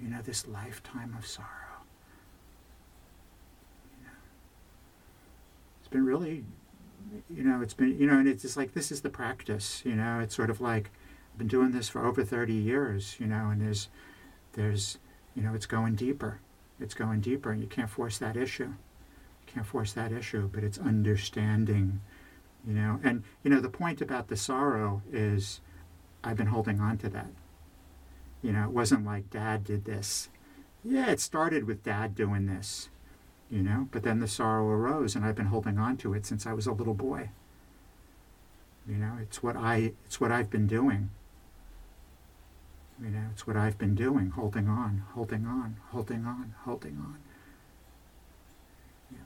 You 0.00 0.08
know, 0.08 0.22
this 0.22 0.46
lifetime 0.46 1.14
of 1.18 1.26
sorrow. 1.26 1.48
You 3.98 4.06
know, 4.06 4.12
it's 5.80 5.88
been 5.88 6.06
really, 6.06 6.44
you 7.28 7.42
know, 7.42 7.60
it's 7.60 7.74
been, 7.74 7.98
you 7.98 8.06
know, 8.06 8.18
and 8.18 8.28
it's 8.28 8.42
just 8.42 8.56
like, 8.56 8.74
this 8.74 8.92
is 8.92 9.00
the 9.00 9.10
practice, 9.10 9.82
you 9.84 9.94
know, 9.94 10.20
it's 10.20 10.34
sort 10.34 10.50
of 10.50 10.60
like, 10.60 10.90
I've 11.32 11.38
been 11.38 11.48
doing 11.48 11.72
this 11.72 11.88
for 11.88 12.04
over 12.04 12.24
30 12.24 12.52
years, 12.52 13.16
you 13.18 13.26
know, 13.26 13.50
and 13.50 13.60
there's, 13.60 13.88
there's, 14.52 14.98
you 15.34 15.42
know, 15.42 15.54
it's 15.54 15.66
going 15.66 15.94
deeper. 15.94 16.40
It's 16.80 16.94
going 16.94 17.20
deeper, 17.20 17.50
and 17.50 17.60
you 17.60 17.66
can't 17.66 17.90
force 17.90 18.18
that 18.18 18.36
issue. 18.36 18.64
You 18.64 19.52
can't 19.52 19.66
force 19.66 19.92
that 19.94 20.12
issue, 20.12 20.48
but 20.52 20.62
it's 20.62 20.78
understanding, 20.78 22.00
you 22.66 22.74
know. 22.74 23.00
And, 23.02 23.24
you 23.42 23.50
know, 23.50 23.60
the 23.60 23.68
point 23.68 24.00
about 24.00 24.28
the 24.28 24.36
sorrow 24.36 25.02
is, 25.12 25.60
I've 26.22 26.36
been 26.36 26.48
holding 26.48 26.80
on 26.80 26.98
to 26.98 27.08
that. 27.10 27.30
You 28.42 28.52
know, 28.52 28.64
it 28.64 28.70
wasn't 28.70 29.06
like 29.06 29.30
dad 29.30 29.64
did 29.64 29.84
this. 29.84 30.28
Yeah, 30.84 31.10
it 31.10 31.20
started 31.20 31.64
with 31.64 31.82
dad 31.82 32.14
doing 32.14 32.46
this, 32.46 32.88
you 33.50 33.62
know, 33.62 33.88
but 33.90 34.04
then 34.04 34.20
the 34.20 34.28
sorrow 34.28 34.68
arose 34.68 35.16
and 35.16 35.24
I've 35.24 35.34
been 35.34 35.46
holding 35.46 35.78
on 35.78 35.96
to 35.98 36.14
it 36.14 36.24
since 36.24 36.46
I 36.46 36.52
was 36.52 36.66
a 36.66 36.72
little 36.72 36.94
boy. 36.94 37.30
You 38.88 38.96
know, 38.96 39.18
it's 39.20 39.42
what 39.42 39.56
I 39.56 39.92
it's 40.06 40.20
what 40.20 40.32
I've 40.32 40.50
been 40.50 40.66
doing. 40.66 41.10
You 43.02 43.10
know, 43.10 43.26
it's 43.32 43.46
what 43.46 43.56
I've 43.56 43.78
been 43.78 43.94
doing, 43.94 44.30
holding 44.30 44.68
on, 44.68 45.04
holding 45.14 45.46
on, 45.46 45.76
holding 45.90 46.24
on, 46.24 46.54
holding 46.64 46.96
on. 46.96 47.18
Yeah. 49.10 49.18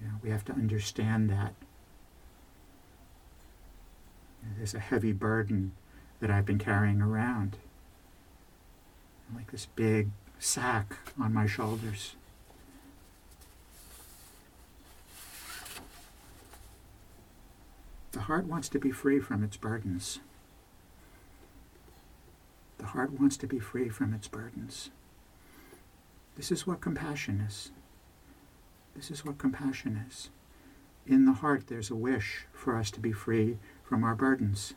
You 0.00 0.08
know, 0.08 0.14
we 0.22 0.30
have 0.30 0.44
to 0.44 0.52
understand 0.52 1.28
that. 1.30 1.54
Know, 4.42 4.54
there's 4.58 4.74
a 4.74 4.80
heavy 4.80 5.12
burden 5.12 5.72
that 6.20 6.30
I've 6.30 6.46
been 6.46 6.58
carrying 6.58 7.00
around. 7.00 7.56
Like 9.34 9.50
this 9.50 9.66
big 9.66 10.10
sack 10.38 10.96
on 11.20 11.32
my 11.32 11.46
shoulders. 11.46 12.14
The 18.12 18.20
heart 18.22 18.46
wants 18.46 18.68
to 18.70 18.78
be 18.78 18.92
free 18.92 19.20
from 19.20 19.44
its 19.44 19.56
burdens. 19.56 20.20
The 22.78 22.86
heart 22.86 23.18
wants 23.18 23.36
to 23.38 23.46
be 23.46 23.58
free 23.58 23.88
from 23.88 24.14
its 24.14 24.28
burdens. 24.28 24.90
This 26.36 26.52
is 26.52 26.66
what 26.66 26.80
compassion 26.80 27.40
is. 27.40 27.70
This 28.94 29.10
is 29.10 29.24
what 29.24 29.38
compassion 29.38 30.02
is. 30.08 30.30
In 31.06 31.24
the 31.24 31.34
heart, 31.34 31.66
there's 31.66 31.90
a 31.90 31.94
wish 31.94 32.46
for 32.52 32.76
us 32.76 32.90
to 32.92 33.00
be 33.00 33.12
free 33.12 33.58
from 33.84 34.02
our 34.02 34.14
burdens. 34.14 34.74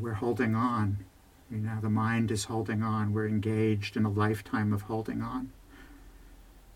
We're 0.00 0.14
holding 0.14 0.54
on. 0.54 1.04
You 1.50 1.58
know, 1.58 1.78
the 1.80 1.90
mind 1.90 2.30
is 2.30 2.44
holding 2.44 2.82
on. 2.82 3.12
We're 3.12 3.28
engaged 3.28 3.96
in 3.96 4.04
a 4.04 4.10
lifetime 4.10 4.72
of 4.72 4.82
holding 4.82 5.22
on. 5.22 5.52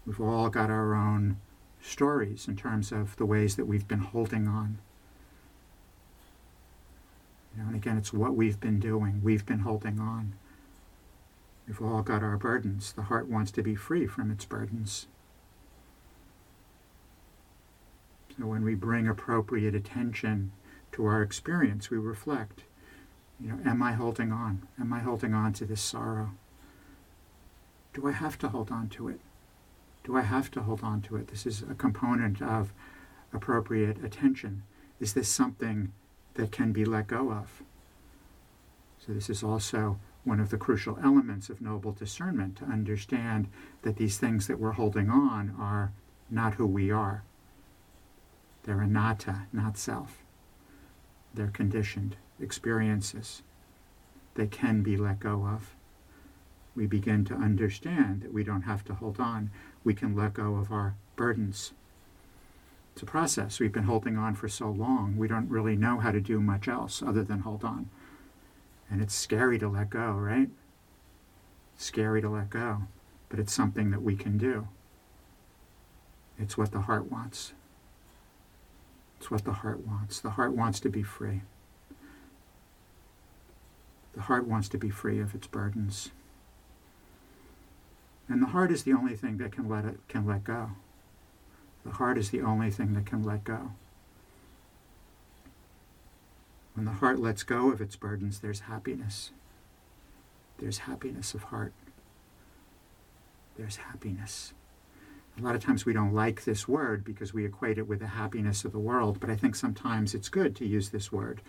We've 0.07 0.21
all 0.21 0.51
got 0.51 0.71
our 0.71 0.95
own 0.95 1.39
stories 1.81 2.47
in 2.47 2.57
terms 2.57 2.93
of 2.93 3.17
the 3.17 3.27
ways 3.27 3.57
that 3.57 3.67
we've 3.67 3.89
been 3.89 4.01
holding 4.01 4.47
on. 4.47 4.79
You 7.55 7.63
know, 7.63 7.69
and 7.69 7.77
again, 7.77 7.97
it's 7.97 8.13
what 8.13 8.35
we've 8.35 8.61
been 8.61 8.79
doing. 8.79 9.21
We've 9.23 9.47
been 9.47 9.61
holding 9.61 9.99
on. 9.99 10.35
We've 11.67 11.83
all 11.83 12.03
got 12.03 12.23
our 12.23 12.37
burdens. 12.37 12.93
The 12.93 13.03
heart 13.03 13.29
wants 13.29 13.51
to 13.53 13.63
be 13.63 13.75
free 13.75 14.07
from 14.07 14.31
its 14.31 14.45
burdens. 14.45 15.07
So 18.39 18.47
when 18.47 18.63
we 18.63 18.75
bring 18.75 19.09
appropriate 19.09 19.75
attention 19.75 20.53
to 20.93 21.07
our 21.07 21.23
experience, 21.23 21.91
we 21.91 21.97
reflect. 21.97 22.63
You 23.41 23.49
know, 23.49 23.59
am 23.65 23.83
I 23.83 23.93
holding 23.93 24.33
on? 24.33 24.67
Am 24.81 24.93
I 24.93 25.01
holding 25.01 25.35
on 25.35 25.53
to 25.55 25.65
this 25.65 25.81
sorrow? 25.81 26.31
Do 27.93 28.07
I 28.07 28.13
have 28.13 28.39
to 28.39 28.49
hold 28.49 28.71
on 28.71 28.89
to 28.91 29.09
it? 29.09 29.21
Do 30.05 30.17
I 30.17 30.23
have 30.23 30.51
to 30.53 30.63
hold 30.63 30.83
on 30.83 31.03
to 31.03 31.17
it? 31.17 31.29
This 31.29 31.47
is 31.47 31.63
a 31.63 31.75
component 31.75 32.41
of 32.41 32.73
appropriate 33.33 34.03
attention. 34.05 34.63
Is 35.01 35.13
this 35.13 35.29
something 35.29 35.93
that 36.35 36.53
can 36.53 36.73
be 36.73 36.85
let 36.85 37.09
go 37.09 37.33
of? 37.33 37.63
So, 38.99 39.13
this 39.13 39.29
is 39.29 39.43
also 39.43 39.99
one 40.25 40.41
of 40.41 40.51
the 40.51 40.59
crucial 40.59 40.99
elements 41.03 41.49
of 41.49 41.61
noble 41.61 41.93
discernment 41.93 42.57
to 42.57 42.65
understand 42.65 43.49
that 43.83 43.97
these 43.97 44.19
things 44.19 44.47
that 44.47 44.59
we're 44.59 44.73
holding 44.73 45.09
on 45.09 45.55
are 45.59 45.93
not 46.31 46.55
who 46.55 46.67
we 46.67 46.91
are. 46.91 47.23
They're 48.65 48.81
anatta, 48.81 49.47
not 49.53 49.79
self. 49.79 50.25
They're 51.37 51.47
conditioned 51.49 52.17
experiences. 52.41 53.43
They 54.35 54.47
can 54.47 54.83
be 54.83 54.97
let 54.97 55.21
go 55.21 55.47
of. 55.47 55.75
We 56.75 56.87
begin 56.87 57.25
to 57.27 57.35
understand 57.35 58.23
that 58.23 58.33
we 58.35 58.45
don't 58.45 58.63
have 58.63 58.85
to 58.87 58.95
hold 58.95 59.21
on. 59.21 59.51
We 59.85 59.95
can 59.95 60.15
let 60.17 60.35
go 60.35 60.57
of 60.57 60.71
our 60.73 60.95
burdens. 61.15 61.73
It's 62.93 63.03
a 63.03 63.07
process. 63.07 63.61
We've 63.61 63.73
been 63.73 63.85
holding 63.85 64.17
on 64.17 64.35
for 64.35 64.49
so 64.49 64.71
long, 64.71 65.17
we 65.17 65.29
don't 65.29 65.49
really 65.49 65.77
know 65.77 66.01
how 66.01 66.11
to 66.11 66.21
do 66.21 66.41
much 66.41 66.67
else 66.67 67.03
other 67.03 67.23
than 67.23 67.41
hold 67.41 67.65
on. 67.65 67.89
And 68.91 69.01
it's 69.01 69.15
scary 69.15 69.59
to 69.59 69.69
let 69.69 69.91
go, 69.91 70.13
right? 70.13 70.49
scary 71.77 72.21
to 72.23 72.29
let 72.29 72.51
go, 72.51 72.83
but 73.29 73.39
it's 73.39 73.53
something 73.53 73.91
that 73.91 74.03
we 74.03 74.17
can 74.17 74.39
do. 74.39 74.69
It's 76.39 76.57
what 76.57 76.73
the 76.73 76.83
heart 76.83 77.11
wants. 77.11 77.53
It's 79.19 79.31
what 79.31 79.45
the 79.45 79.53
heart 79.53 79.87
wants. 79.87 80.21
The 80.21 80.31
heart 80.31 80.53
wants 80.53 80.81
to 80.81 80.89
be 80.89 81.03
free. 81.03 81.43
The 84.15 84.23
heart 84.23 84.47
wants 84.47 84.69
to 84.71 84.79
be 84.79 84.91
free 84.91 85.21
of 85.21 85.35
its 85.35 85.47
burdens. 85.47 86.11
And 88.29 88.43
the 88.43 88.49
heart 88.49 88.71
is 88.71 88.83
the 88.83 88.93
only 88.93 89.15
thing 89.15 89.39
that 89.39 89.53
can 89.53 89.69
let 89.69 89.85
it 89.85 90.01
can 90.09 90.27
let 90.27 90.45
go. 90.45 90.73
The 91.85 91.93
heart 91.93 92.19
is 92.19 92.31
the 92.31 92.41
only 92.41 92.71
thing 92.71 92.95
that 92.95 93.07
can 93.07 93.23
let 93.23 93.45
go. 93.45 93.73
When 96.75 96.85
the 96.85 96.93
heart 96.93 97.19
lets 97.19 97.43
go 97.43 97.71
of 97.71 97.81
its 97.81 97.97
burdens, 97.97 98.41
there's 98.41 98.61
happiness. 98.61 99.31
There's 100.59 100.79
happiness 100.79 101.33
of 101.33 101.45
heart. 101.45 101.73
There's 103.57 103.77
happiness. 103.77 104.53
A 105.39 105.43
lot 105.43 105.55
of 105.55 105.63
times 105.63 105.85
we 105.85 105.93
don't 105.93 106.15
like 106.15 106.45
this 106.45 106.67
word 106.67 107.05
because 107.05 107.35
we 107.35 107.45
equate 107.45 107.79
it 107.79 107.87
with 107.87 108.01
the 108.01 108.07
happiness 108.07 108.65
of 108.65 108.73
the 108.73 108.79
world, 108.79 109.21
but 109.21 109.29
I 109.29 109.37
think 109.37 109.55
sometimes 109.55 110.15
it's 110.15 110.31
good 110.31 110.57
to 110.57 110.67
use 110.67 110.89
this 110.89 111.13
word. 111.13 111.43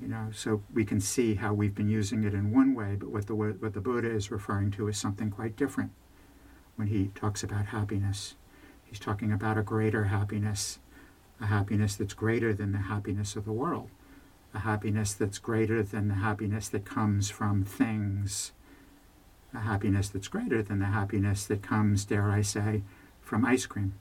You 0.00 0.08
know, 0.08 0.28
so 0.32 0.62
we 0.72 0.84
can 0.84 1.00
see 1.00 1.34
how 1.34 1.54
we've 1.54 1.74
been 1.74 1.88
using 1.88 2.24
it 2.24 2.34
in 2.34 2.52
one 2.52 2.74
way, 2.74 2.96
but 2.96 3.10
what 3.10 3.26
the 3.26 3.34
what 3.34 3.74
the 3.74 3.80
Buddha 3.80 4.10
is 4.10 4.30
referring 4.30 4.70
to 4.72 4.88
is 4.88 4.98
something 4.98 5.30
quite 5.30 5.56
different. 5.56 5.92
When 6.76 6.88
he 6.88 7.10
talks 7.14 7.42
about 7.42 7.66
happiness, 7.66 8.34
he's 8.84 8.98
talking 8.98 9.32
about 9.32 9.58
a 9.58 9.62
greater 9.62 10.04
happiness 10.04 10.78
a 11.40 11.46
happiness 11.46 11.96
that's 11.96 12.14
greater 12.14 12.54
than 12.54 12.72
the 12.72 12.78
happiness 12.78 13.36
of 13.36 13.44
the 13.44 13.52
world, 13.52 13.90
a 14.52 14.60
happiness 14.60 15.14
that's 15.14 15.38
greater 15.38 15.82
than 15.82 16.08
the 16.08 16.14
happiness 16.14 16.68
that 16.68 16.84
comes 16.84 17.30
from 17.30 17.64
things, 17.64 18.52
a 19.54 19.60
happiness 19.60 20.08
that's 20.08 20.28
greater 20.28 20.62
than 20.62 20.80
the 20.80 20.86
happiness 20.86 21.46
that 21.46 21.62
comes, 21.62 22.04
dare 22.04 22.30
I 22.30 22.42
say, 22.42 22.82
from 23.20 23.44
ice 23.44 23.66
cream. 23.66 23.94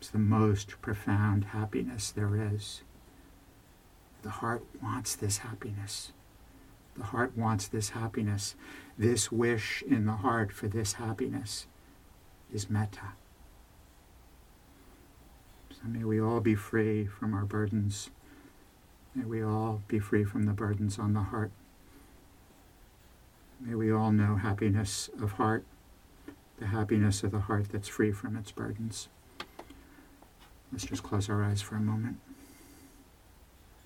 It's 0.00 0.10
the 0.10 0.18
most 0.18 0.80
profound 0.82 1.46
happiness 1.46 2.10
there 2.10 2.36
is. 2.36 2.82
The 4.22 4.30
heart 4.30 4.64
wants 4.82 5.16
this 5.16 5.38
happiness. 5.38 6.12
The 6.96 7.04
heart 7.04 7.36
wants 7.36 7.68
this 7.68 7.90
happiness. 7.90 8.54
This 8.96 9.32
wish 9.32 9.82
in 9.82 10.06
the 10.06 10.12
heart 10.12 10.52
for 10.52 10.68
this 10.68 10.94
happiness 10.94 11.66
is 12.52 12.70
metta. 12.70 13.12
So 15.70 15.82
may 15.88 16.04
we 16.04 16.20
all 16.20 16.40
be 16.40 16.54
free 16.54 17.06
from 17.06 17.34
our 17.34 17.44
burdens. 17.44 18.10
May 19.14 19.24
we 19.24 19.42
all 19.42 19.82
be 19.88 19.98
free 19.98 20.24
from 20.24 20.44
the 20.44 20.52
burdens 20.52 20.98
on 20.98 21.14
the 21.14 21.20
heart. 21.20 21.50
May 23.64 23.74
we 23.74 23.90
all 23.90 24.12
know 24.12 24.36
happiness 24.36 25.08
of 25.18 25.32
heart, 25.32 25.64
the 26.58 26.66
happiness 26.66 27.22
of 27.22 27.30
the 27.30 27.40
heart 27.40 27.70
that's 27.72 27.88
free 27.88 28.12
from 28.12 28.36
its 28.36 28.52
burdens. 28.52 29.08
Let's 30.70 30.84
just 30.84 31.02
close 31.02 31.30
our 31.30 31.42
eyes 31.42 31.62
for 31.62 31.76
a 31.76 31.80
moment. 31.80 32.18